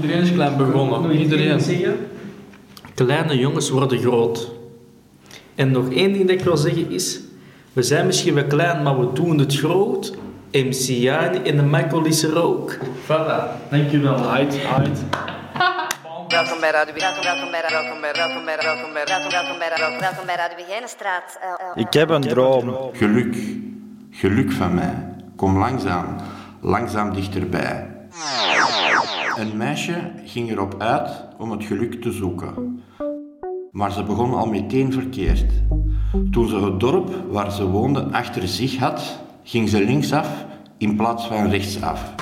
[0.02, 1.12] Iedereen is klein begonnen.
[1.12, 1.62] Iedereen.
[1.62, 1.96] zeggen?
[2.94, 4.52] Kleine jongens worden groot.
[5.58, 7.20] En nog één ding dat ik wil zeggen is...
[7.74, 10.17] We zijn misschien wel klein, maar we doen het groot.
[10.52, 12.78] MC Jani en de Michael is er ook.
[13.04, 13.70] Voilà.
[13.70, 14.30] Dankjewel.
[14.30, 15.00] Uit, uit.
[16.28, 19.70] Welkom bij Radio Welkom, welkom bij welkom bij welkom bij welkom bij welkom, welkom bij
[19.78, 21.39] welkom, welkom bij Radio Begijnenstraat.
[21.76, 22.89] Ik heb een droom.
[22.93, 23.36] Geluk,
[24.12, 24.96] geluk van mij,
[25.36, 26.15] kom langzaam,
[26.62, 27.88] langzaam dichterbij.
[29.36, 32.84] Een meisje ging erop uit om het geluk te zoeken.
[33.78, 35.46] Maar ze begon al meteen verkeerd.
[36.32, 40.46] Toen ze het dorp waar ze woonde achter zich had, ging ze linksaf
[40.78, 42.13] in plaats van rechtsaf.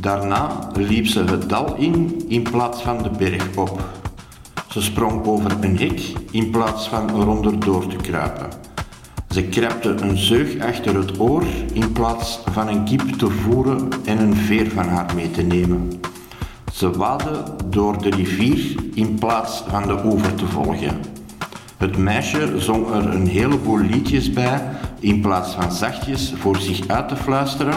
[0.00, 3.84] Daarna liep ze het dal in in plaats van de berg op.
[4.68, 8.48] Ze sprong over een hek in plaats van eronder door te kruipen.
[9.28, 14.18] Ze krabde een zeug achter het oor in plaats van een kip te voeren en
[14.18, 16.00] een veer van haar mee te nemen.
[16.78, 21.00] Ze waadde door de rivier in plaats van de oever te volgen.
[21.76, 24.60] Het meisje zong er een heleboel liedjes bij
[25.00, 27.74] in plaats van zachtjes voor zich uit te fluisteren.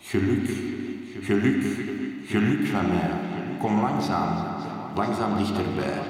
[0.00, 0.50] Geluk,
[1.22, 1.64] geluk,
[2.26, 3.10] geluk van mij,
[3.58, 4.36] kom langzaam,
[4.94, 6.00] langzaam dichterbij.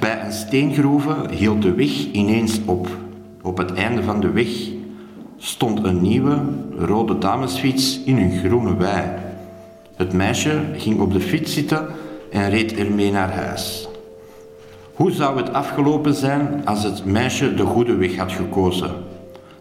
[0.00, 2.88] Bij een steengroeve hield de weg ineens op.
[3.42, 4.68] Op het einde van de weg
[5.36, 6.42] stond een nieuwe
[6.78, 9.26] rode damesfiets in een groene wei.
[9.98, 11.86] Het meisje ging op de fiets zitten
[12.30, 13.88] en reed ermee naar huis.
[14.94, 18.90] Hoe zou het afgelopen zijn als het meisje de goede weg had gekozen?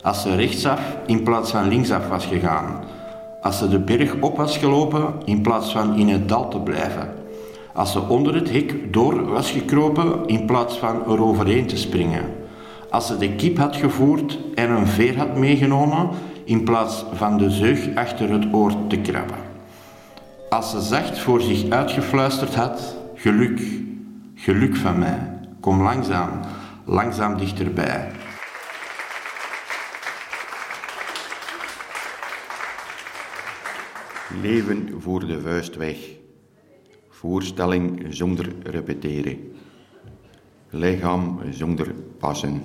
[0.01, 2.83] Als ze rechtsaf in plaats van linksaf was gegaan?
[3.41, 7.09] Als ze de berg op was gelopen in plaats van in het dal te blijven?
[7.73, 12.23] Als ze onder het hek door was gekropen in plaats van eroverheen te springen?
[12.89, 16.09] Als ze de kip had gevoerd en een veer had meegenomen
[16.43, 19.46] in plaats van de zeug achter het oor te krabben?
[20.49, 23.61] Als ze zacht voor zich uitgefluisterd had, geluk,
[24.35, 26.39] geluk van mij, kom langzaam,
[26.85, 28.11] langzaam dichterbij.
[34.41, 35.97] Leven voor de vuist weg.
[37.09, 39.37] Voorstelling zonder repeteren.
[40.69, 42.61] Lichaam zonder passen.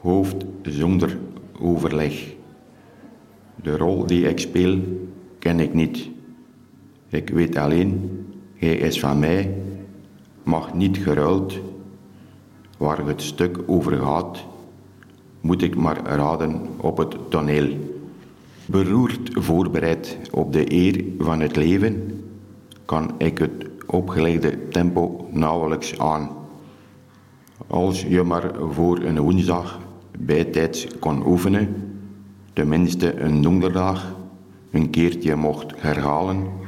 [0.00, 1.18] Hoofd zonder
[1.60, 2.34] overleg.
[3.62, 4.78] De rol die ik speel
[5.38, 6.16] ken ik niet.
[7.08, 8.10] Ik weet alleen,
[8.54, 9.54] hij is van mij,
[10.42, 11.58] mag niet geruild.
[12.78, 14.44] Waar het stuk over gaat,
[15.40, 17.76] moet ik maar raden op het toneel.
[18.66, 22.24] Beroerd voorbereid op de eer van het leven,
[22.84, 26.30] kan ik het opgelegde tempo nauwelijks aan.
[27.66, 29.78] Als je maar voor een woensdag
[30.18, 31.92] bijtijds kon oefenen,
[32.52, 34.14] tenminste een donderdag,
[34.70, 36.66] een keertje mocht herhalen.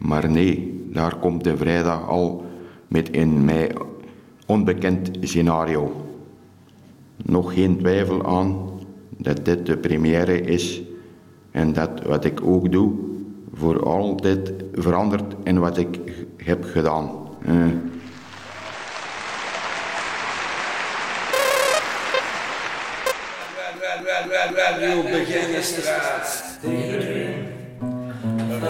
[0.00, 2.44] Maar nee, daar komt de vrijdag al
[2.88, 3.72] met een mij
[4.46, 6.06] onbekend scenario.
[7.16, 8.70] Nog geen twijfel aan
[9.16, 10.82] dat dit de première is
[11.50, 12.92] en dat wat ik ook doe
[13.54, 15.98] voor altijd verandert in wat ik
[16.36, 17.10] heb gedaan.
[17.44, 17.54] Eh.
[24.54, 26.58] Radio Beginnestraat.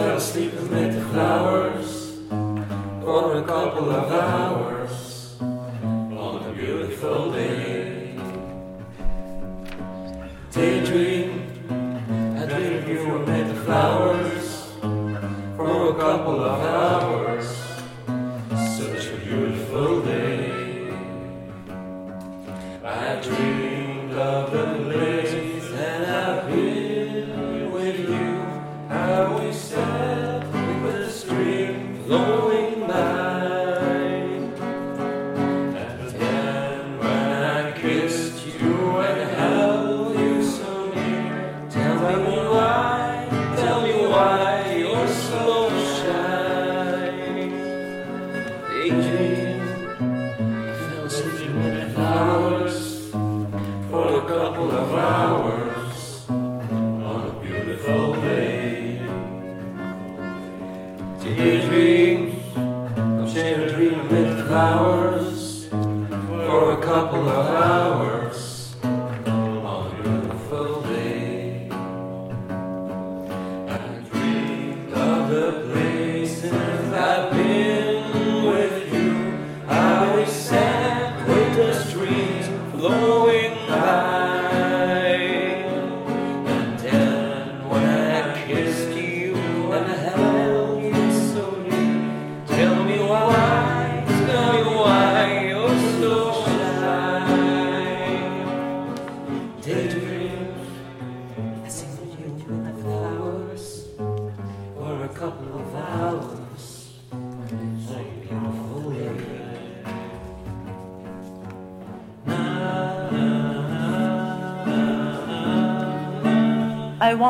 [0.01, 2.17] Fell asleep amid the flowers.
[3.05, 5.10] For a couple of hours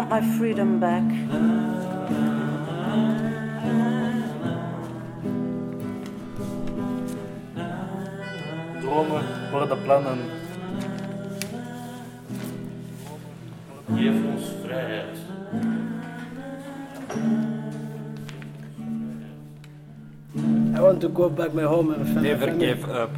[0.00, 1.04] want my freedom back.
[8.80, 10.18] Dromen worden plannen.
[13.96, 15.18] Geef ons vrijheid.
[20.76, 22.66] I want to go back my home and my Never family.
[22.66, 23.10] give up.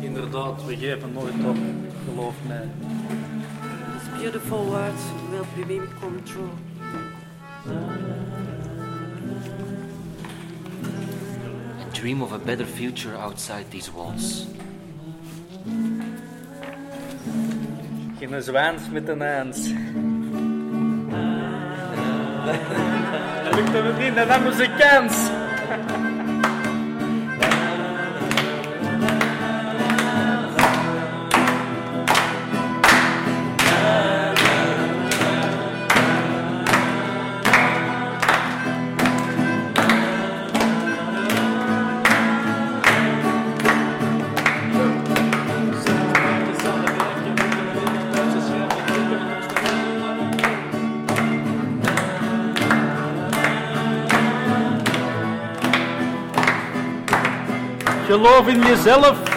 [0.00, 1.56] Inderdaad, we geven nooit op.
[2.08, 2.68] Geloof mij.
[4.22, 6.50] These beautiful words will be come true.
[11.80, 14.46] and dream of a better future outside these walls.
[18.18, 19.72] Geen zwaans met een aans.
[23.44, 25.41] Dat lukt hem niet, dan hebben ze kans.
[58.12, 59.31] Geloof in jezelf.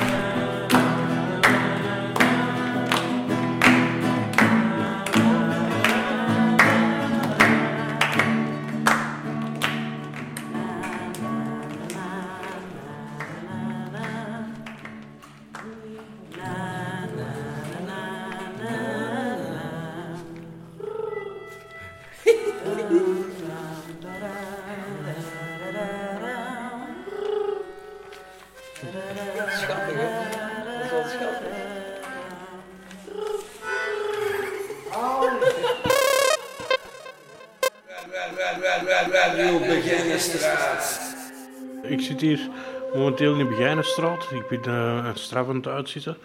[43.96, 46.18] Ik ben eh, een uitzitten.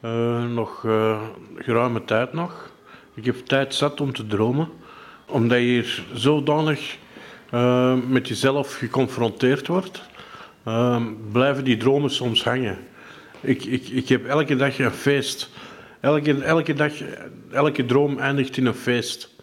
[0.00, 1.20] Eh, nog eh,
[1.56, 2.70] geruime tijd nog.
[3.14, 4.68] Ik heb tijd zat om te dromen.
[5.26, 6.96] Omdat je hier zodanig
[8.08, 10.02] met jezelf geconfronteerd wordt,
[11.32, 12.78] blijven die dromen soms hangen.
[13.40, 15.50] Ik, ik, ik heb elke dag een feest.
[16.00, 16.92] Elke, elke dag,
[17.50, 19.34] elke droom eindigt in een feest.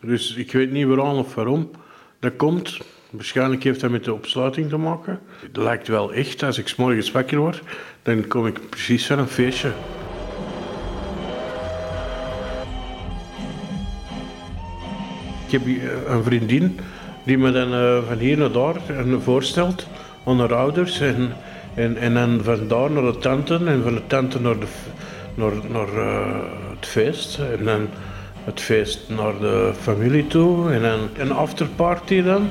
[0.00, 1.70] Dus ik weet niet waarom of waarom
[2.18, 2.78] dat komt.
[3.10, 5.20] Waarschijnlijk heeft dat met de opsluiting te maken.
[5.40, 7.62] Het lijkt wel echt, als ik 's morgens wakker word,
[8.02, 9.72] dan kom ik precies van een feestje.
[15.46, 16.80] Ik heb eh, een vriendin
[17.24, 19.86] die me dan eh, van hier naar daar eh, voorstelt
[20.24, 21.00] haar ouders.
[21.00, 21.32] En,
[21.74, 24.66] en, en dan van daar naar de tante en van de tante naar, de,
[25.34, 25.88] naar, naar
[26.74, 27.38] het feest.
[27.38, 27.88] En dan
[28.44, 32.48] het feest naar de familie toe en dan een afterparty dan.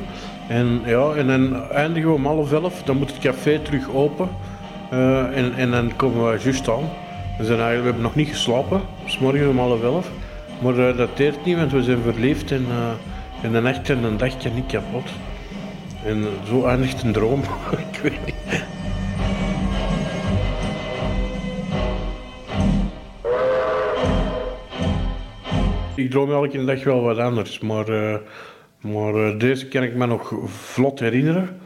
[0.50, 4.30] En, ja, en dan eindigen we om half elf, dan moet het café terug open.
[4.90, 6.90] Eh, en, en dan komen we juist aan.
[7.38, 10.12] We, zijn eigenlijk, we hebben nog niet geslapen, s morgens om half elf.
[10.62, 14.04] Maar eh, dat deert niet, want we zijn verliefd en, eh, en een nacht en
[14.04, 15.10] een dag kan niet kapot.
[16.06, 17.42] En zo eindigt een droom.
[17.92, 18.64] Ik weet niet.
[25.96, 27.86] Ik droom elke dag wel wat anders, maar,
[28.82, 31.60] maar eh, deze kan ik me nog vlot herinneren.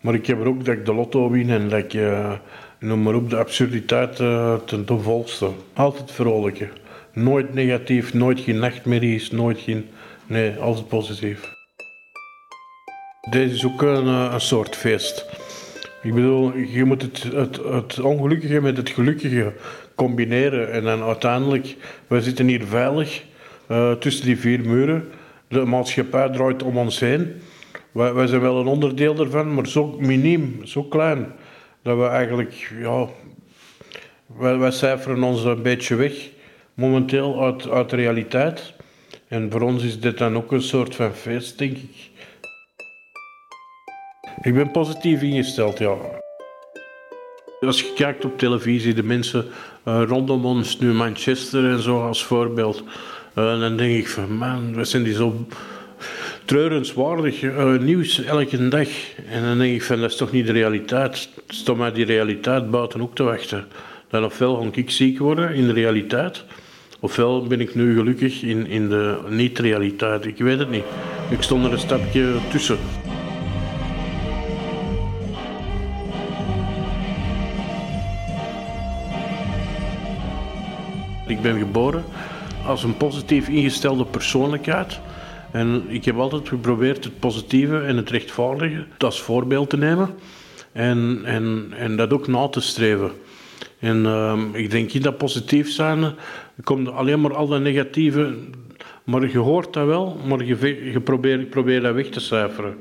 [0.00, 2.32] Maar ik heb er ook dat ik de lotto win en dat ik, eh,
[2.78, 5.50] noem maar op, de absurditeit eh, ten, volste.
[5.72, 6.68] Altijd vrolijke.
[7.12, 9.88] Nooit negatief, nooit geen nachtmerries, nooit geen...
[10.26, 11.40] Nee, altijd positief.
[13.30, 15.26] Deze is ook een, een soort feest.
[16.02, 19.52] Ik bedoel, je moet het, het, het ongelukkige met het gelukkige
[19.94, 20.72] combineren.
[20.72, 23.24] En dan uiteindelijk, we zitten hier veilig
[23.98, 25.08] tussen die vier muren.
[25.48, 27.40] De maatschappij draait om ons heen.
[27.92, 31.32] Wij, wij zijn wel een onderdeel ervan, maar zo miniem, zo klein,
[31.82, 33.06] dat we eigenlijk, ja,
[34.26, 36.28] wij, wij cijferen ons een beetje weg
[36.74, 38.72] momenteel uit, uit de realiteit.
[39.28, 42.10] En voor ons is dit dan ook een soort van feest, denk ik.
[44.42, 45.96] Ik ben positief ingesteld, ja.
[47.60, 49.46] Als je kijkt op televisie, de mensen
[49.84, 52.82] eh, rondom ons, nu Manchester en zo als voorbeeld,
[53.38, 55.46] eh, dan denk ik van, man, wat zijn die zo
[56.44, 58.88] treurenswaardig eh, nieuws elke dag.
[59.30, 61.28] En dan denk ik van, dat is toch niet de realiteit.
[61.48, 63.66] Stond mij die realiteit buiten ook te wachten.
[64.10, 66.44] Dan ofwel ga ik ziek worden in de realiteit,
[67.00, 70.26] ofwel ben ik nu gelukkig in, in de niet-realiteit.
[70.26, 70.84] Ik weet het niet.
[71.30, 72.78] Ik stond er een stapje tussen.
[81.26, 82.04] Ik ben geboren
[82.68, 85.00] als een positief ingestelde persoonlijkheid.
[85.50, 90.14] En ik heb altijd geprobeerd het positieve en het rechtvaardige als voorbeeld te nemen.
[90.72, 93.10] En, en, en dat ook na te streven.
[93.78, 96.14] En ehm, ik denk in dat positief zijn,
[96.64, 98.34] komt alleen maar al dat negatieve.
[99.04, 102.76] Maar je hoort dat wel, maar je, je probeert, probeert dat weg te cijferen.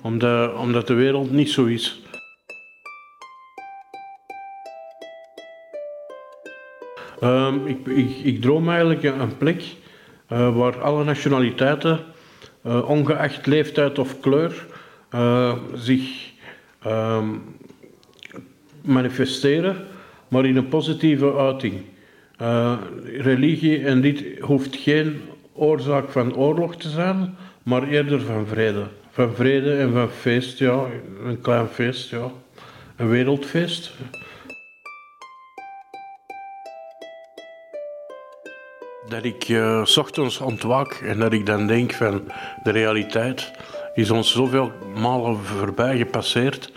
[0.00, 2.02] Omdat, omdat de wereld niet zo is.
[7.20, 7.86] Ehm, ik,
[8.22, 9.62] ik, droom eigenlijk een plek
[10.26, 12.00] eh, waar alle nationaliteiten,
[12.62, 14.66] eh, ongeacht leeftijd of kleur,
[15.10, 16.30] eh, zich
[16.82, 17.28] ehm,
[18.82, 19.76] manifesteren,
[20.28, 21.74] maar in een positieve uiting.
[23.04, 25.20] Religie en dit hoeft geen
[25.52, 28.86] oorzaak van oorlog te zijn, maar eerder van vrede.
[29.10, 30.86] Van vrede en van feest, ja,
[31.24, 32.30] een klein feest, ja.
[32.96, 33.92] Een wereldfeest.
[39.08, 42.22] Dat ik eh, s ochtends ontwaak en dat ik dan denk van
[42.62, 43.50] de realiteit
[43.94, 46.72] is ons zoveel malen voorbij gepasseerd.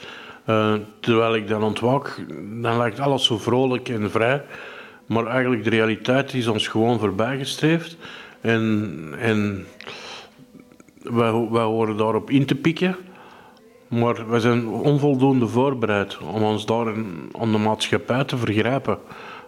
[0.45, 2.25] Eh, terwijl ik dan ontwaak,
[2.61, 4.43] dan lijkt alles zo vrolijk en vrij.
[5.05, 7.97] Maar eigenlijk de realiteit is ons gewoon voorbijgestreefd.
[8.41, 9.65] En, en
[11.01, 12.95] wij, wij horen daarop in te pikken.
[13.87, 16.87] Maar we zijn onvoldoende voorbereid om ons daar
[17.39, 18.99] aan de maatschappij te vergrijpen.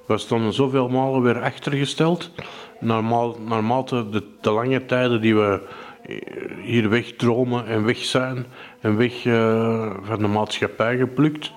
[0.05, 2.31] We stonden zoveel malen weer achtergesteld.
[2.79, 5.61] Naarmaal- Naarmate de, de lange tijden die we
[6.03, 6.15] eh,
[6.63, 8.45] hier wegdromen en weg zijn
[8.79, 11.51] en weg eh, van de maatschappij geplukt,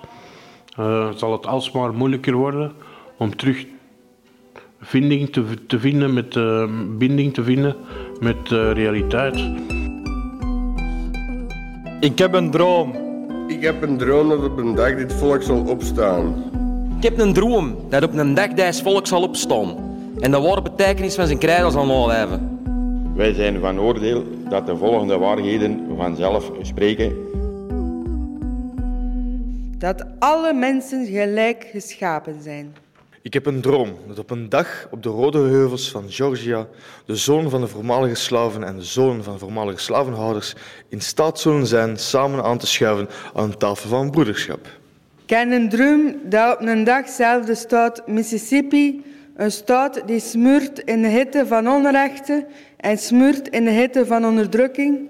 [0.77, 2.71] eh, zal het alsmaar moeilijker worden
[3.17, 3.65] om terug
[4.81, 6.33] vinding te, te vinden met,
[6.97, 7.75] binding te vinden
[8.19, 9.49] met de realiteit.
[11.99, 12.95] Ik heb een droom.
[13.47, 16.56] Ik heb een droom dat op een dag dit volk zal opstaan.
[16.97, 19.75] Ik heb een droom dat op een dag deze volk zal opstaan.
[20.19, 22.59] En de ware betekenis van zijn krijgen zal naleven.
[23.15, 27.15] Wij zijn van oordeel dat de volgende waarheden vanzelf spreken.
[29.77, 32.75] Dat alle mensen gelijk geschapen zijn.
[33.21, 36.67] Ik heb een droom dat op een dag op de rode heuvels van Georgia
[37.05, 40.55] de zoon van de voormalige slaven en de zonen van voormalige slavenhouders
[40.89, 44.76] in staat zullen zijn samen aan te schuiven aan een tafel van broederschap.
[45.27, 49.03] Ik ken een droom dat op een dag zelf de staat Mississippi,
[49.35, 52.45] een staat die smuurt in de hitte van onrechten
[52.77, 55.09] en smuurt in de hitte van onderdrukking,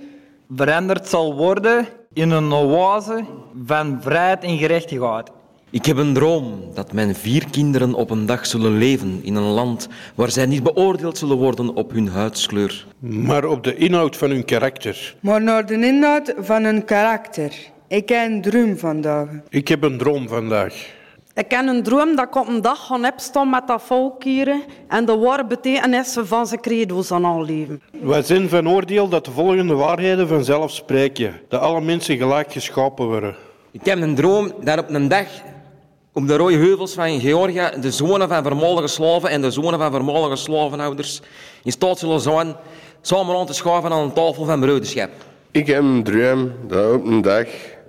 [0.55, 3.25] veranderd zal worden in een oase
[3.65, 5.29] van vrijheid en gerechtigheid.
[5.69, 9.51] Ik heb een droom dat mijn vier kinderen op een dag zullen leven in een
[9.53, 12.85] land waar zij niet beoordeeld zullen worden op hun huidskleur.
[12.99, 15.15] Maar op de inhoud van hun karakter.
[15.19, 17.75] maar naar de inhoud van hun karakter.
[17.89, 19.27] Ik ken een droom vandaag.
[19.49, 20.95] Ik heb een droom vandaag.
[21.33, 24.55] Ik ken een droom dat ik op een dag ga opstaan met dat volk hier
[24.87, 27.81] en de ware betekenissen van zijn credo's aan al leven.
[28.01, 31.39] Wij zijn van oordeel dat de volgende waarheden vanzelf spreken.
[31.49, 33.35] Dat alle mensen gelijk geschapen worden.
[33.71, 35.27] Ik heb een droom dat op een dag
[36.13, 39.91] op de rode heuvels van Georgia de zonen van vermolige slaven en de zonen van
[39.91, 41.21] vermolige slavenhouders
[41.63, 42.55] in staat zullen zijn
[43.01, 45.09] samen aan te schuiven aan een tafel van broederschap.
[45.51, 47.47] Ik heb een droom dat op een dag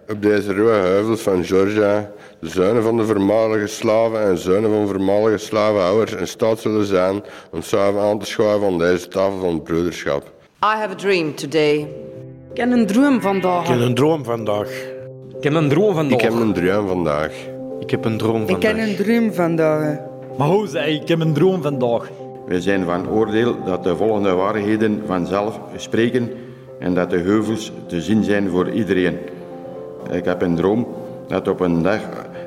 [0.08, 4.86] op deze rode heuvels van Georgia de zonen van de voormalige slaven en zonen van
[4.86, 9.62] voormalige slavenhouders in staat zullen zijn om samen aan te schuiven aan deze tafel van
[9.62, 10.22] broederschap.
[10.64, 11.78] I have a dream today.
[11.78, 13.62] Ik ken een droom vandaag.
[13.62, 14.70] Ik heb een droom vandaag.
[15.36, 16.18] Ik heb een droom vandaag.
[16.18, 17.32] Ik heb een droom vandaag.
[17.80, 18.72] Ik heb een droom Ik vandaag.
[18.74, 19.98] ken een droom vandaag.
[20.38, 22.10] Maar hoe zei ik heb een droom vandaag?
[22.46, 26.30] We zijn van oordeel dat de volgende waarheden vanzelf spreken
[26.78, 29.18] en dat de heuvels te zien zijn voor iedereen.
[30.10, 30.86] Ik heb een droom
[31.26, 31.86] dat op een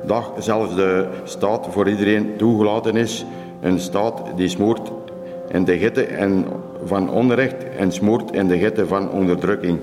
[0.06, 3.24] dag, zelfs de staat voor iedereen toegelaten is.
[3.60, 4.92] Een staat die smoort
[5.48, 6.46] in de gitte en
[6.84, 9.78] van onrecht en smoort in de gitte van onderdrukking.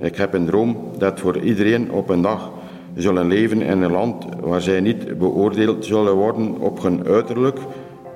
[0.00, 2.50] Ik heb een droom dat voor iedereen op een dag
[2.94, 7.58] zullen leven in een land waar zij niet beoordeeld zullen worden op hun uiterlijk,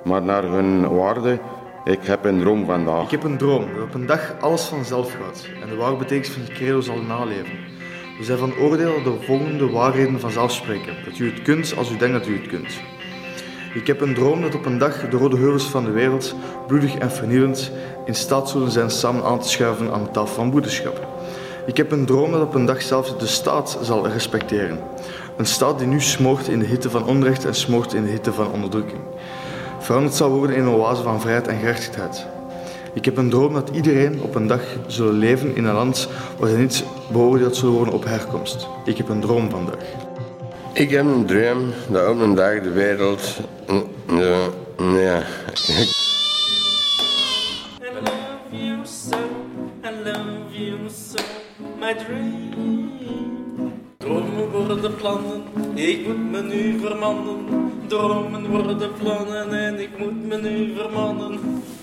[0.04, 1.38] maar naar hun waarde.
[1.84, 3.04] Ik heb een droom vandaag.
[3.04, 6.30] Ik heb een droom dat op een dag alles vanzelf gaat en de ware betekenis
[6.30, 7.77] van het credo zal naleven.
[8.18, 10.94] We zijn van oordeel dat de volgende waarheden vanzelf spreken.
[11.04, 12.80] Dat u het kunt als u denkt dat u het kunt.
[13.74, 16.34] Ik heb een droom dat op een dag de rode heuvels van de wereld,
[16.66, 17.72] bloedig en vernielend,
[18.04, 21.06] in staat zullen zijn samen aan te schuiven aan de tafel van broederschap.
[21.66, 24.78] Ik heb een droom dat op een dag zelfs de staat zal respecteren.
[25.36, 28.32] Een staat die nu smoort in de hitte van onrecht en smoort in de hitte
[28.32, 29.00] van onderdrukking.
[29.78, 32.26] Veranderd zal worden in een oase van vrijheid en gerechtigheid.
[32.98, 36.50] Ik heb een droom dat iedereen op een dag zullen leven in een land waar
[36.50, 38.68] ze niet beoordeeld zullen worden op herkomst.
[38.84, 39.84] Ik heb een droom vandaag.
[40.72, 43.40] Ik heb een droom dat op een dag de wereld.
[44.08, 44.46] Ja,
[44.76, 45.22] ja.
[47.80, 49.16] I love you so,
[49.84, 51.22] I love you so,
[51.80, 52.57] my dream.
[54.08, 55.42] Dromen worden plannen,
[55.74, 57.36] ik moet me nu vermannen.
[57.86, 61.32] Dromen worden plannen en ik moet me nu vermannen.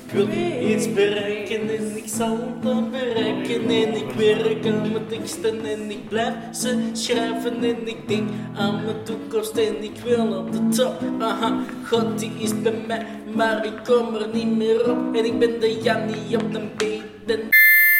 [0.08, 0.28] Ik wil
[0.70, 3.62] iets bereiken en ik zal dat bereiken.
[3.62, 7.64] En ik werk aan mijn teksten en ik blijf ze schrijven.
[7.64, 11.02] En ik denk aan mijn toekomst en ik wil op de top.
[11.20, 11.60] Aha,
[11.90, 13.06] God die is bij mij,
[13.36, 15.16] maar ik kom er niet meer op.
[15.16, 17.40] En ik ben de Jannie op de beat en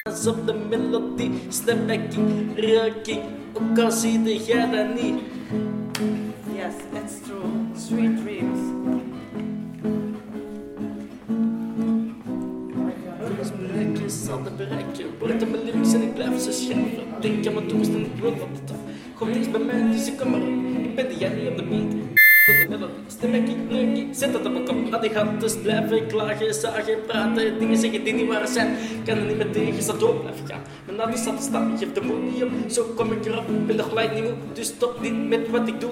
[0.04, 1.32] als op de melodie.
[1.50, 2.02] Snap ik,
[2.56, 3.20] raak ik,
[3.58, 5.20] ook al zie jij dat niet.
[6.56, 7.50] Yes, it's true.
[7.78, 8.60] Sweet dreams.
[13.20, 15.06] Alles bereik je, zal het bereiken.
[15.20, 17.04] Word aan mijn lyrics en ik blijf ze schrijven.
[17.20, 18.78] Denk aan mijn toekomst en ik wil wat het af.
[19.16, 20.48] Kom eens bij mij, dus ik kom maar op.
[20.84, 21.94] Ik ben de Jannie op de beat.
[21.94, 23.65] Op de melodie, stem ik,
[24.16, 24.76] zet dat op mijn kop.
[24.92, 28.78] Laat die gaten blijven klagen, zagen, praten, dingen zeggen die niet waar zijn.
[29.06, 30.62] Kan er niet meer tegen, zal door blijven gaan.
[30.86, 32.50] Mijn naam staat te staan, de moed niet op.
[32.68, 34.34] Zo kom ik erop, ben nog gelijk niet moe.
[34.54, 35.92] Dus stop niet met wat ik doe.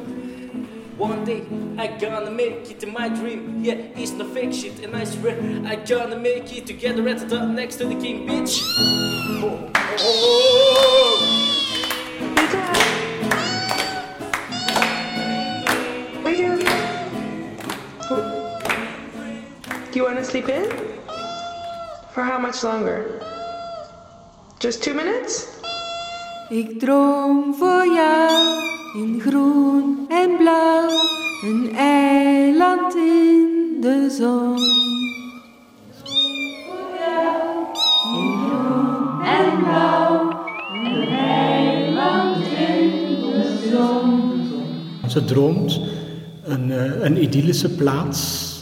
[0.97, 1.43] One day
[1.79, 3.63] I gonna make it to my dream.
[3.63, 7.39] Yeah, it's no fake shit, and I swear I gonna make it together at the
[7.39, 8.61] next to the king, bitch.
[9.41, 9.59] Oh,
[9.99, 10.73] oh, oh.
[19.93, 20.71] Do you want to sleep in?
[22.13, 23.21] For how much longer?
[24.59, 25.47] Just two minutes?
[26.49, 28.31] Ik droom voor jou
[28.95, 30.89] in groen en blauw,
[31.43, 34.57] een eiland in de zon.
[38.15, 42.91] In groen en blauw, een eiland in
[43.21, 45.09] de zon.
[45.09, 45.79] Ze droomt
[46.43, 48.52] een, eh, een idyllische plaats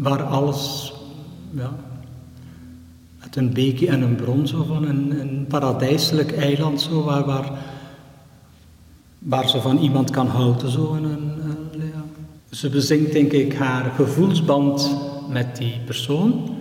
[0.00, 0.92] waar alles,
[1.50, 1.70] ja,
[3.22, 7.50] met een beekje en een bron, zo van een, een paradijselijk eiland, zo, waar, waar,
[9.18, 10.70] waar ze van iemand kan houden.
[10.70, 11.04] Zo, en
[11.74, 12.04] eh, ja.
[12.50, 14.96] Ze bezinkt, denk ik, haar gevoelsband
[15.28, 16.56] met die persoon.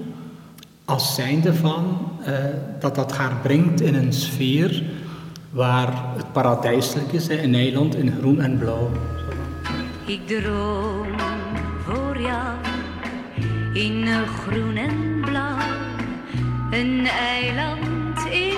[0.85, 2.33] Als zijnde van eh,
[2.79, 4.83] dat dat haar brengt in een sfeer
[5.51, 8.89] waar het paradijselijk is, een eiland in groen en blauw.
[10.05, 11.07] Ik droom
[11.85, 12.68] voor jou
[13.73, 15.57] in groen en blauw.
[16.71, 18.57] Een eiland in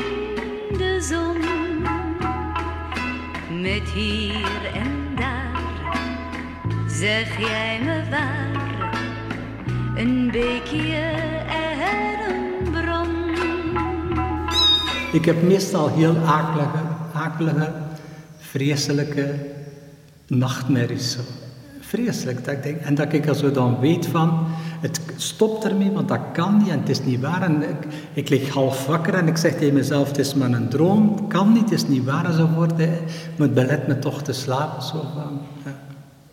[0.77, 1.39] de zon.
[3.61, 5.61] Met hier en daar
[6.87, 8.99] zeg jij me waar.
[9.95, 10.95] Een beekje
[11.47, 13.09] en een bron.
[15.11, 16.83] Ik heb meestal heel akelige,
[17.13, 17.73] akelige
[18.37, 19.35] vreselijke
[20.27, 21.17] nachtmerries.
[21.91, 22.45] Vreselijk.
[22.45, 24.45] Dat ik denk, en dat ik er zo dan weet van,
[24.81, 27.41] het stopt ermee, want dat kan niet en het is niet waar.
[27.41, 30.69] En ik, ik lig half wakker en ik zeg tegen mezelf, het is maar een
[30.69, 32.77] droom, het kan niet, het is niet waar enzovoort.
[32.77, 32.87] hè.
[33.37, 34.83] Maar het belet me toch te slapen.
[34.83, 35.41] Zo van.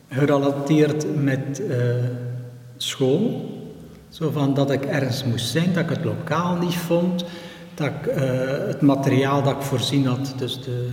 [0.09, 1.76] Gerelateerd met eh,
[2.76, 3.50] school.
[4.09, 7.24] Zo van dat ik ergens moest zijn, dat ik het lokaal niet vond,
[7.74, 8.22] dat ik eh,
[8.66, 10.88] het materiaal dat ik voorzien had, dus de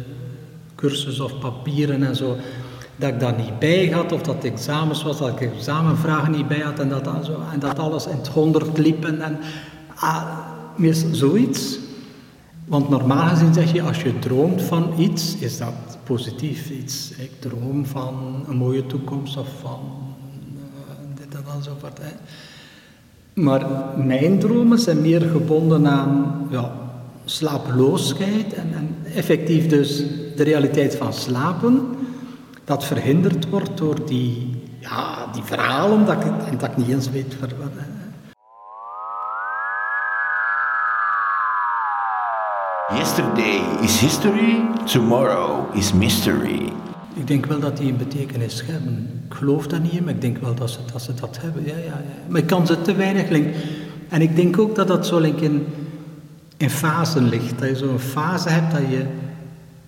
[0.75, 2.37] cursus of papieren en zo,
[2.95, 6.59] dat ik daar niet bij had, of dat examens was, dat ik examenvragen niet bij
[6.59, 7.07] had en dat,
[7.53, 9.37] en dat alles in het honderd liep en, en
[9.95, 10.23] ah,
[11.11, 11.79] zoiets.
[12.65, 15.73] Want normaal gezien zeg je, als je droomt van iets, is dat
[16.03, 17.11] positief iets.
[17.17, 19.79] Ik droom van een mooie toekomst of van
[20.55, 21.97] eh, dit en enzovoort.
[22.01, 22.11] Hè.
[23.41, 23.65] Maar
[23.97, 26.71] mijn dromen zijn meer gebonden aan ja,
[28.53, 30.03] en, en effectief dus
[30.35, 31.81] de realiteit van slapen,
[32.65, 37.09] dat verhinderd wordt door die, ja, die verhalen dat ik, en dat ik niet eens
[37.09, 37.93] weet hè.
[42.95, 46.71] Yesterday is history, tomorrow is mystery.
[47.13, 49.23] Ik denk wel dat die een betekenis hebben.
[49.29, 51.65] Ik geloof dat niet in, maar ik denk wel dat ze dat, ze dat hebben.
[51.65, 52.01] Ja, ja, ja.
[52.27, 53.53] Maar ik kan ze te weinig linken.
[54.09, 55.65] En ik denk ook dat dat zo link in,
[56.57, 57.59] in fasen ligt.
[57.59, 59.05] Dat je zo'n fase hebt dat je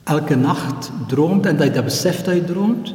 [0.08, 2.94] elke nacht droomt en dat je dat beseft dat je droomt.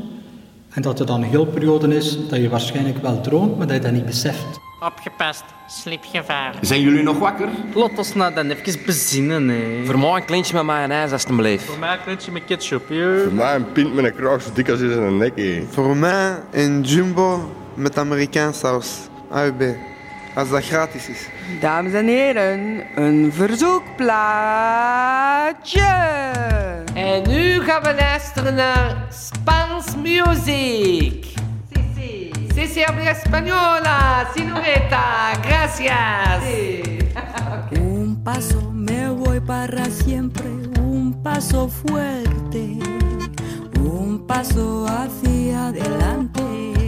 [0.70, 3.76] En dat er dan een heel periode is dat je waarschijnlijk wel droomt, maar dat
[3.76, 4.60] je dat niet beseft.
[4.80, 6.54] Opgepast, slipgevaar.
[6.60, 7.48] Zijn jullie nog wakker?
[7.74, 9.84] Laat ons nou dan even bezinnen, hè.
[9.84, 11.62] Voor mij een kleintje met mayonaise, als het.
[11.62, 13.22] Voor mij een kleintje met ketchup, joh.
[13.22, 15.62] Voor mij een pint met een kraag zo dik als in zijn nek.
[15.70, 18.88] Voor mij een jumbo met Amerikaans saus.
[19.30, 19.62] AUB.
[20.34, 21.28] Als dat gratis is.
[21.60, 24.20] Dames en heren, een verzoekplaatje.
[26.94, 31.30] En nu gaan we luisteren naar Spans Music.
[32.54, 36.42] Sí, sí, habla española, señorita, gracias.
[37.80, 42.76] Un paso me voy para siempre, un paso fuerte,
[43.80, 46.81] un paso hacia adelante.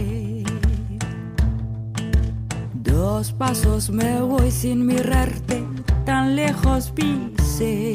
[2.95, 5.65] Dos pasos me voy sin mirarte,
[6.05, 7.93] tan lejos pise.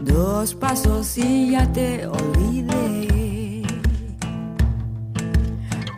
[0.00, 3.62] Dos pasos y ya te olvidé.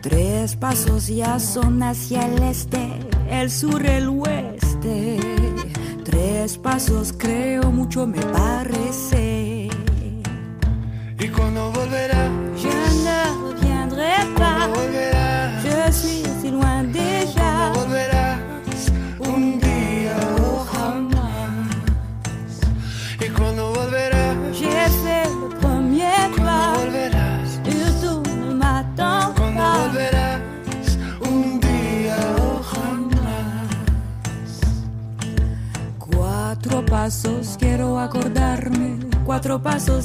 [0.01, 2.89] Tres pasos ya son hacia el este,
[3.29, 5.17] el sur, el oeste.
[6.03, 9.69] Tres pasos creo mucho me parece.
[11.19, 12.29] ¿Y cuando volverá?
[12.57, 15.18] Je ne reviendrai pas.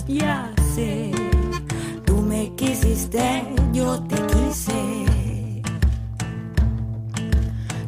[0.07, 1.11] Ya sé.
[2.05, 5.05] Tú me quisiste, yo te quise.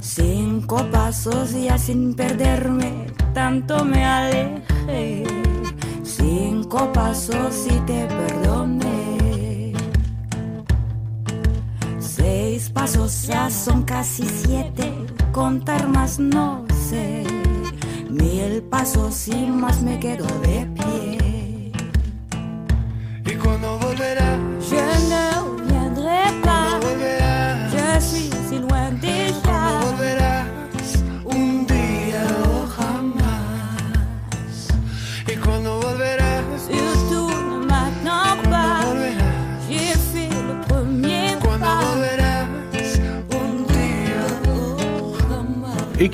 [0.00, 5.24] Cinco pasos ya sin perderme, tanto me alejé.
[6.02, 9.72] Cinco pasos y te perdoné.
[11.98, 14.92] Seis pasos ya son casi siete,
[15.32, 17.24] contar más no sé.
[18.08, 20.45] Mil pasos y más me quedo de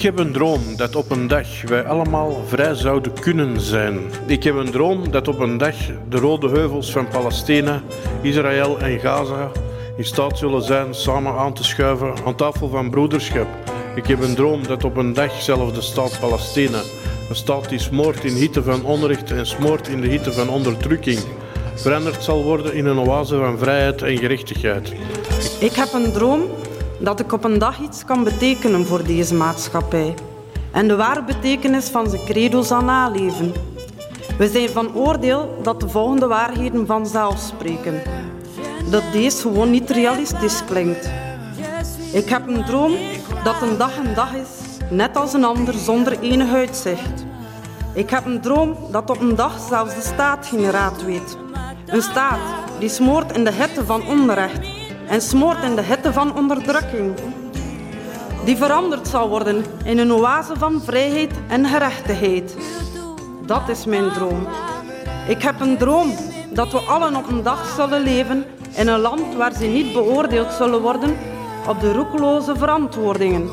[0.02, 3.98] Ik heb een droom dat op een dag wij allemaal vrij zouden kunnen zijn.
[4.26, 5.74] Ik heb een droom dat op een dag
[6.08, 7.82] de rode heuvels van Palestina,
[8.22, 9.50] Israël en Gaza
[9.96, 13.46] in staat zullen zijn samen aan te schuiven aan tafel van broederschap.
[13.94, 16.80] Ik heb een droom dat op een dag zelfs de staat Palestina,
[17.28, 21.18] een staat die smoort in hitte van onrecht en smoort in de hitte van onderdrukking,
[21.74, 24.92] veranderd zal worden in een oase van vrijheid en gerechtigheid.
[25.60, 26.42] Ik heb een droom
[27.02, 30.14] dat ik op een dag iets kan betekenen voor deze maatschappij.
[30.72, 33.52] En de ware betekenis van zijn credo zal naleven.
[34.38, 38.02] We zijn van oordeel dat de volgende waarheden vanzelf spreken.
[38.90, 41.10] Dat deze gewoon niet realistisch klinkt.
[42.12, 42.94] Ik heb een droom
[43.44, 47.24] dat een dag een dag is, net als een ander zonder enig uitzicht.
[47.94, 51.36] Ik heb een droom dat op een dag zelfs de staat geen raad weet.
[51.86, 52.40] Een staat
[52.78, 54.81] die smoort in de hitte van onrecht
[55.12, 57.14] en smoort in de hitte van onderdrukking.
[58.44, 62.56] Die veranderd zal worden in een oase van vrijheid en gerechtigheid.
[63.46, 64.46] Dat is mijn droom.
[65.28, 66.14] Ik heb een droom
[66.50, 68.44] dat we allen op een dag zullen leven
[68.74, 71.16] in een land waar ze niet beoordeeld zullen worden
[71.68, 73.50] op de roekeloze verantwoordingen,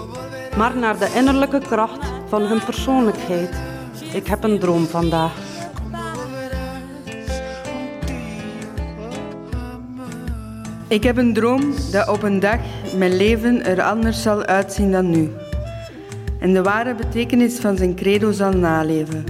[0.58, 3.56] maar naar de innerlijke kracht van hun persoonlijkheid.
[4.14, 5.49] Ik heb een droom vandaag.
[10.90, 12.60] Ik heb een droom dat op een dag
[12.98, 15.30] mijn leven er anders zal uitzien dan nu.
[16.40, 19.24] En de ware betekenis van zijn credo zal naleven.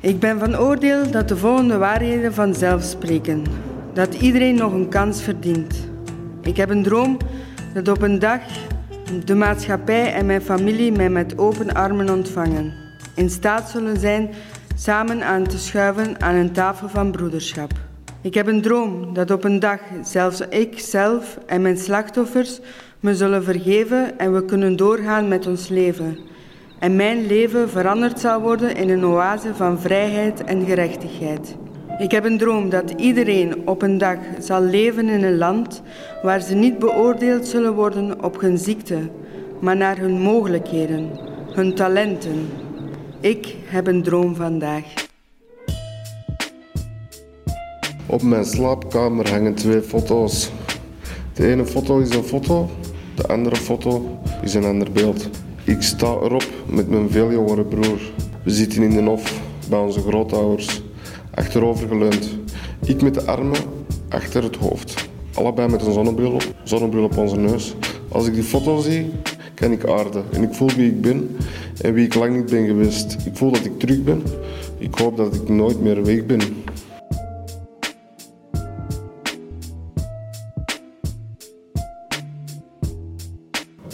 [0.00, 3.42] Ik ben van oordeel dat de volgende waarheden vanzelf spreken.
[3.92, 5.88] Dat iedereen nog een kans verdient.
[6.42, 7.16] Ik heb een droom
[7.74, 8.40] dat op een dag
[9.24, 12.72] de maatschappij en mijn familie mij met open armen ontvangen.
[13.14, 14.30] In staat zullen zijn
[14.74, 17.91] samen aan te schuiven aan een tafel van broederschap.
[18.22, 22.60] Ik heb een droom dat op een dag zelfs ik zelf en mijn slachtoffers
[23.00, 26.18] me zullen vergeven en we kunnen doorgaan met ons leven.
[26.78, 31.56] En mijn leven veranderd zal worden in een oase van vrijheid en gerechtigheid.
[31.98, 35.82] Ik heb een droom dat iedereen op een dag zal leven in een land
[36.22, 38.98] waar ze niet beoordeeld zullen worden op hun ziekte,
[39.60, 41.10] maar naar hun mogelijkheden,
[41.52, 42.48] hun talenten.
[43.20, 45.01] Ik heb een droom vandaag.
[48.12, 50.50] Op mijn slaapkamer hangen twee foto's.
[51.34, 52.70] De ene foto is een foto,
[53.14, 55.28] de andere foto is een ander beeld.
[55.64, 58.00] Ik sta erop met mijn veel jongere broer.
[58.44, 60.82] We zitten in de hof bij onze grootouders,
[61.34, 62.38] achterovergeleund.
[62.86, 63.60] Ik met de armen
[64.08, 65.08] achter het hoofd.
[65.34, 67.74] Allebei met een zonnebril op, zonnebril op onze neus.
[68.08, 69.10] Als ik die foto zie,
[69.54, 70.24] kan ik aarden.
[70.32, 71.36] En ik voel wie ik ben
[71.80, 73.16] en wie ik lang niet ben geweest.
[73.24, 74.22] Ik voel dat ik terug ben.
[74.78, 76.40] Ik hoop dat ik nooit meer weg ben.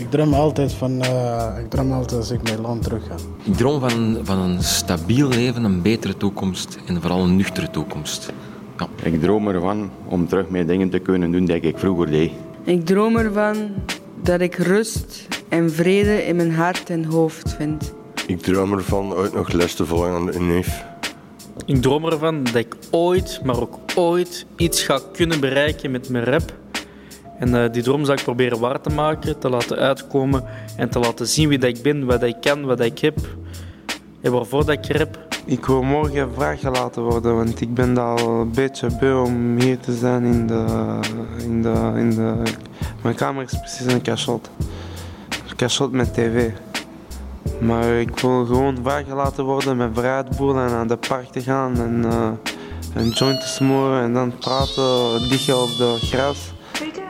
[0.08, 3.14] Ik droom altijd van, eh, ik droom altijd als ik mijn land terug ga.
[3.42, 8.32] Ik droom van, van een stabiel leven, een betere toekomst en vooral een nuchtere toekomst.
[8.78, 8.88] Ja.
[9.02, 12.30] Ik droom ervan om terug mijn dingen te kunnen doen die ik vroeger deed.
[12.64, 13.56] Ik droom ervan
[14.22, 17.94] dat ik rust en vrede in mijn hart en hoofd vind.
[18.26, 20.84] Ik droom ervan ooit nog les te volgen aan de UNIF.
[21.66, 26.24] Ik droom ervan dat ik ooit, maar ook ooit, iets ga kunnen bereiken met mijn
[26.24, 26.52] rap.
[27.38, 30.44] En eh, die droom zal ik proberen waar te maken, te laten uitkomen
[30.76, 33.18] en te laten zien wie dat ik ben, wat ik kan, wat ik heb
[34.20, 35.26] en waarvoor dat ik rap.
[35.44, 39.92] Ik wil morgen vrijgelaten worden, want ik ben al een beetje beu om hier te
[39.92, 40.64] zijn in de...
[41.38, 42.42] In de, in de
[43.02, 44.50] mijn kamer is precies een cachot.
[45.48, 46.50] Een cachot met tv.
[47.60, 51.80] Maar ik wil gewoon vrijgelaten worden met vrijheid voelen en naar de park te gaan
[51.80, 52.30] en eh,
[52.94, 56.52] een joint te smoren en dan praten, liggen op de gras.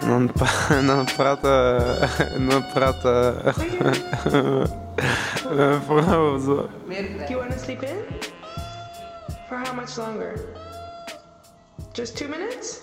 [0.08, 0.30] En
[0.68, 2.00] en dan praten,
[2.34, 3.44] en dan praten,
[5.58, 6.68] eh, vrouwen zo.
[6.86, 6.94] Do
[7.28, 7.96] you want to sleep in?
[9.48, 10.40] For how much longer?
[11.92, 12.80] Just two minutes?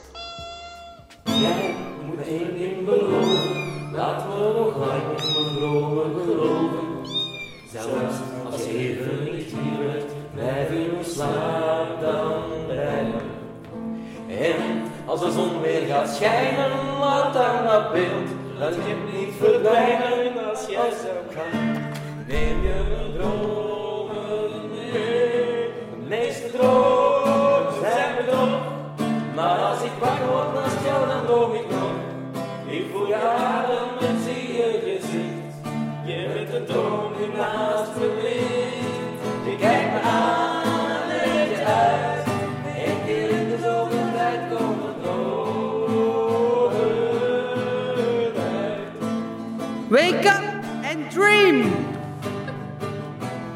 [1.24, 7.06] Jij moet één ding beloven, laat me nog lang in mijn dromen geloven.
[7.72, 8.16] Zelfs
[8.52, 13.14] als je even niet hier bent, blijf in mijn slaap dan breien.
[14.28, 18.30] En als de zon weer gaat schijnen, laat dan dat beeld,
[18.60, 21.74] dat je niet verdwijnen als jij zou gaan.
[22.28, 26.95] Neem je mijn dromen mee, de meeste dromen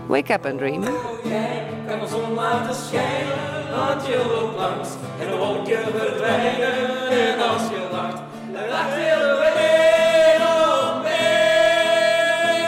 [0.10, 0.82] Wake up and dream!
[0.84, 4.90] Jij kan de zon laten schijnen, want je loopt langs
[5.20, 7.10] en de wolken verdwijnen.
[7.10, 8.22] En als je lacht,
[8.54, 12.64] dan lacht heel de wereld mee.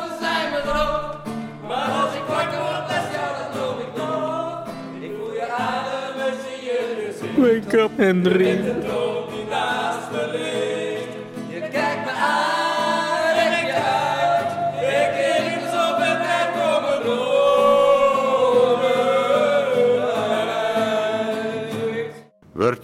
[0.00, 1.22] We zijn me droog,
[1.68, 4.66] maar als ik wakker word, les jou, dan droom ik nog.
[5.00, 7.36] Ik voel je adem en zie je gezicht.
[7.36, 9.03] Wake up and dream.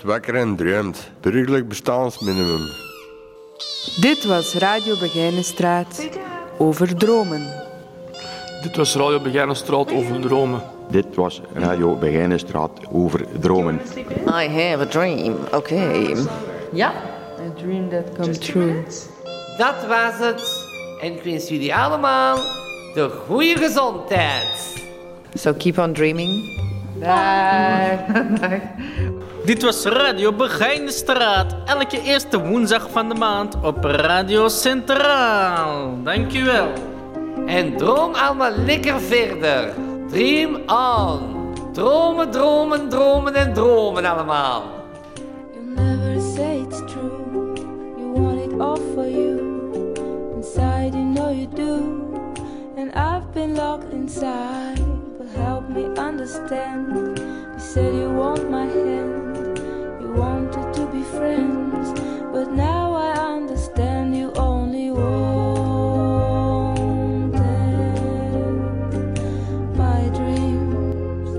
[0.03, 1.11] Wakker en droomt.
[1.21, 2.61] Burgerlijk bestaansminimum.
[4.01, 6.09] Dit was Radio Begijnenstraat
[6.59, 7.47] over dromen.
[8.63, 10.63] Dit was Radio Begijnenstraat over dromen.
[10.91, 13.81] Dit was Radio Begijnenstraat over dromen.
[14.27, 15.37] I have a dream.
[15.53, 16.15] Oké.
[16.73, 16.93] Ja.
[17.39, 18.83] A dream that come true.
[19.59, 20.67] Dat was het.
[21.01, 22.37] En ik wens jullie allemaal
[22.95, 24.75] de goede gezondheid.
[25.35, 26.59] So keep on dreaming.
[29.45, 31.55] Dit was Radio Begijnenstraat.
[31.65, 36.03] Elke eerste woensdag van de maand op Radio Centraal.
[36.03, 36.69] Dankjewel.
[37.47, 39.75] En droom allemaal lekker verder.
[40.09, 41.55] Dream on.
[41.73, 44.63] Dromen, dromen, dromen en dromen allemaal.
[45.75, 47.55] never say it's true.
[47.99, 49.95] You want it all for you.
[50.35, 51.75] Inside, you know you do.
[52.77, 54.81] And I've been locked inside.
[55.19, 56.89] But help me understand.
[56.89, 59.30] You said you want my hand.
[62.41, 65.61] But now I understand you only wanted
[69.77, 71.31] my dreams.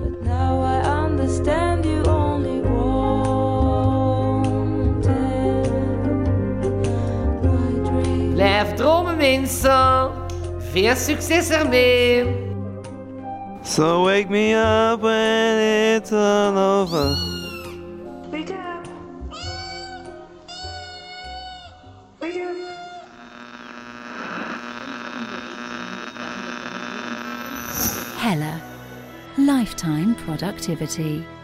[0.00, 2.90] But now I understand you only wanted
[7.42, 8.34] my dreams.
[8.34, 10.10] Blijf dromen mensen.
[10.72, 12.24] Veel succes ermee.
[13.62, 15.58] So wake me up when
[15.94, 17.37] it's all over.
[29.68, 31.37] Lifetime productivity.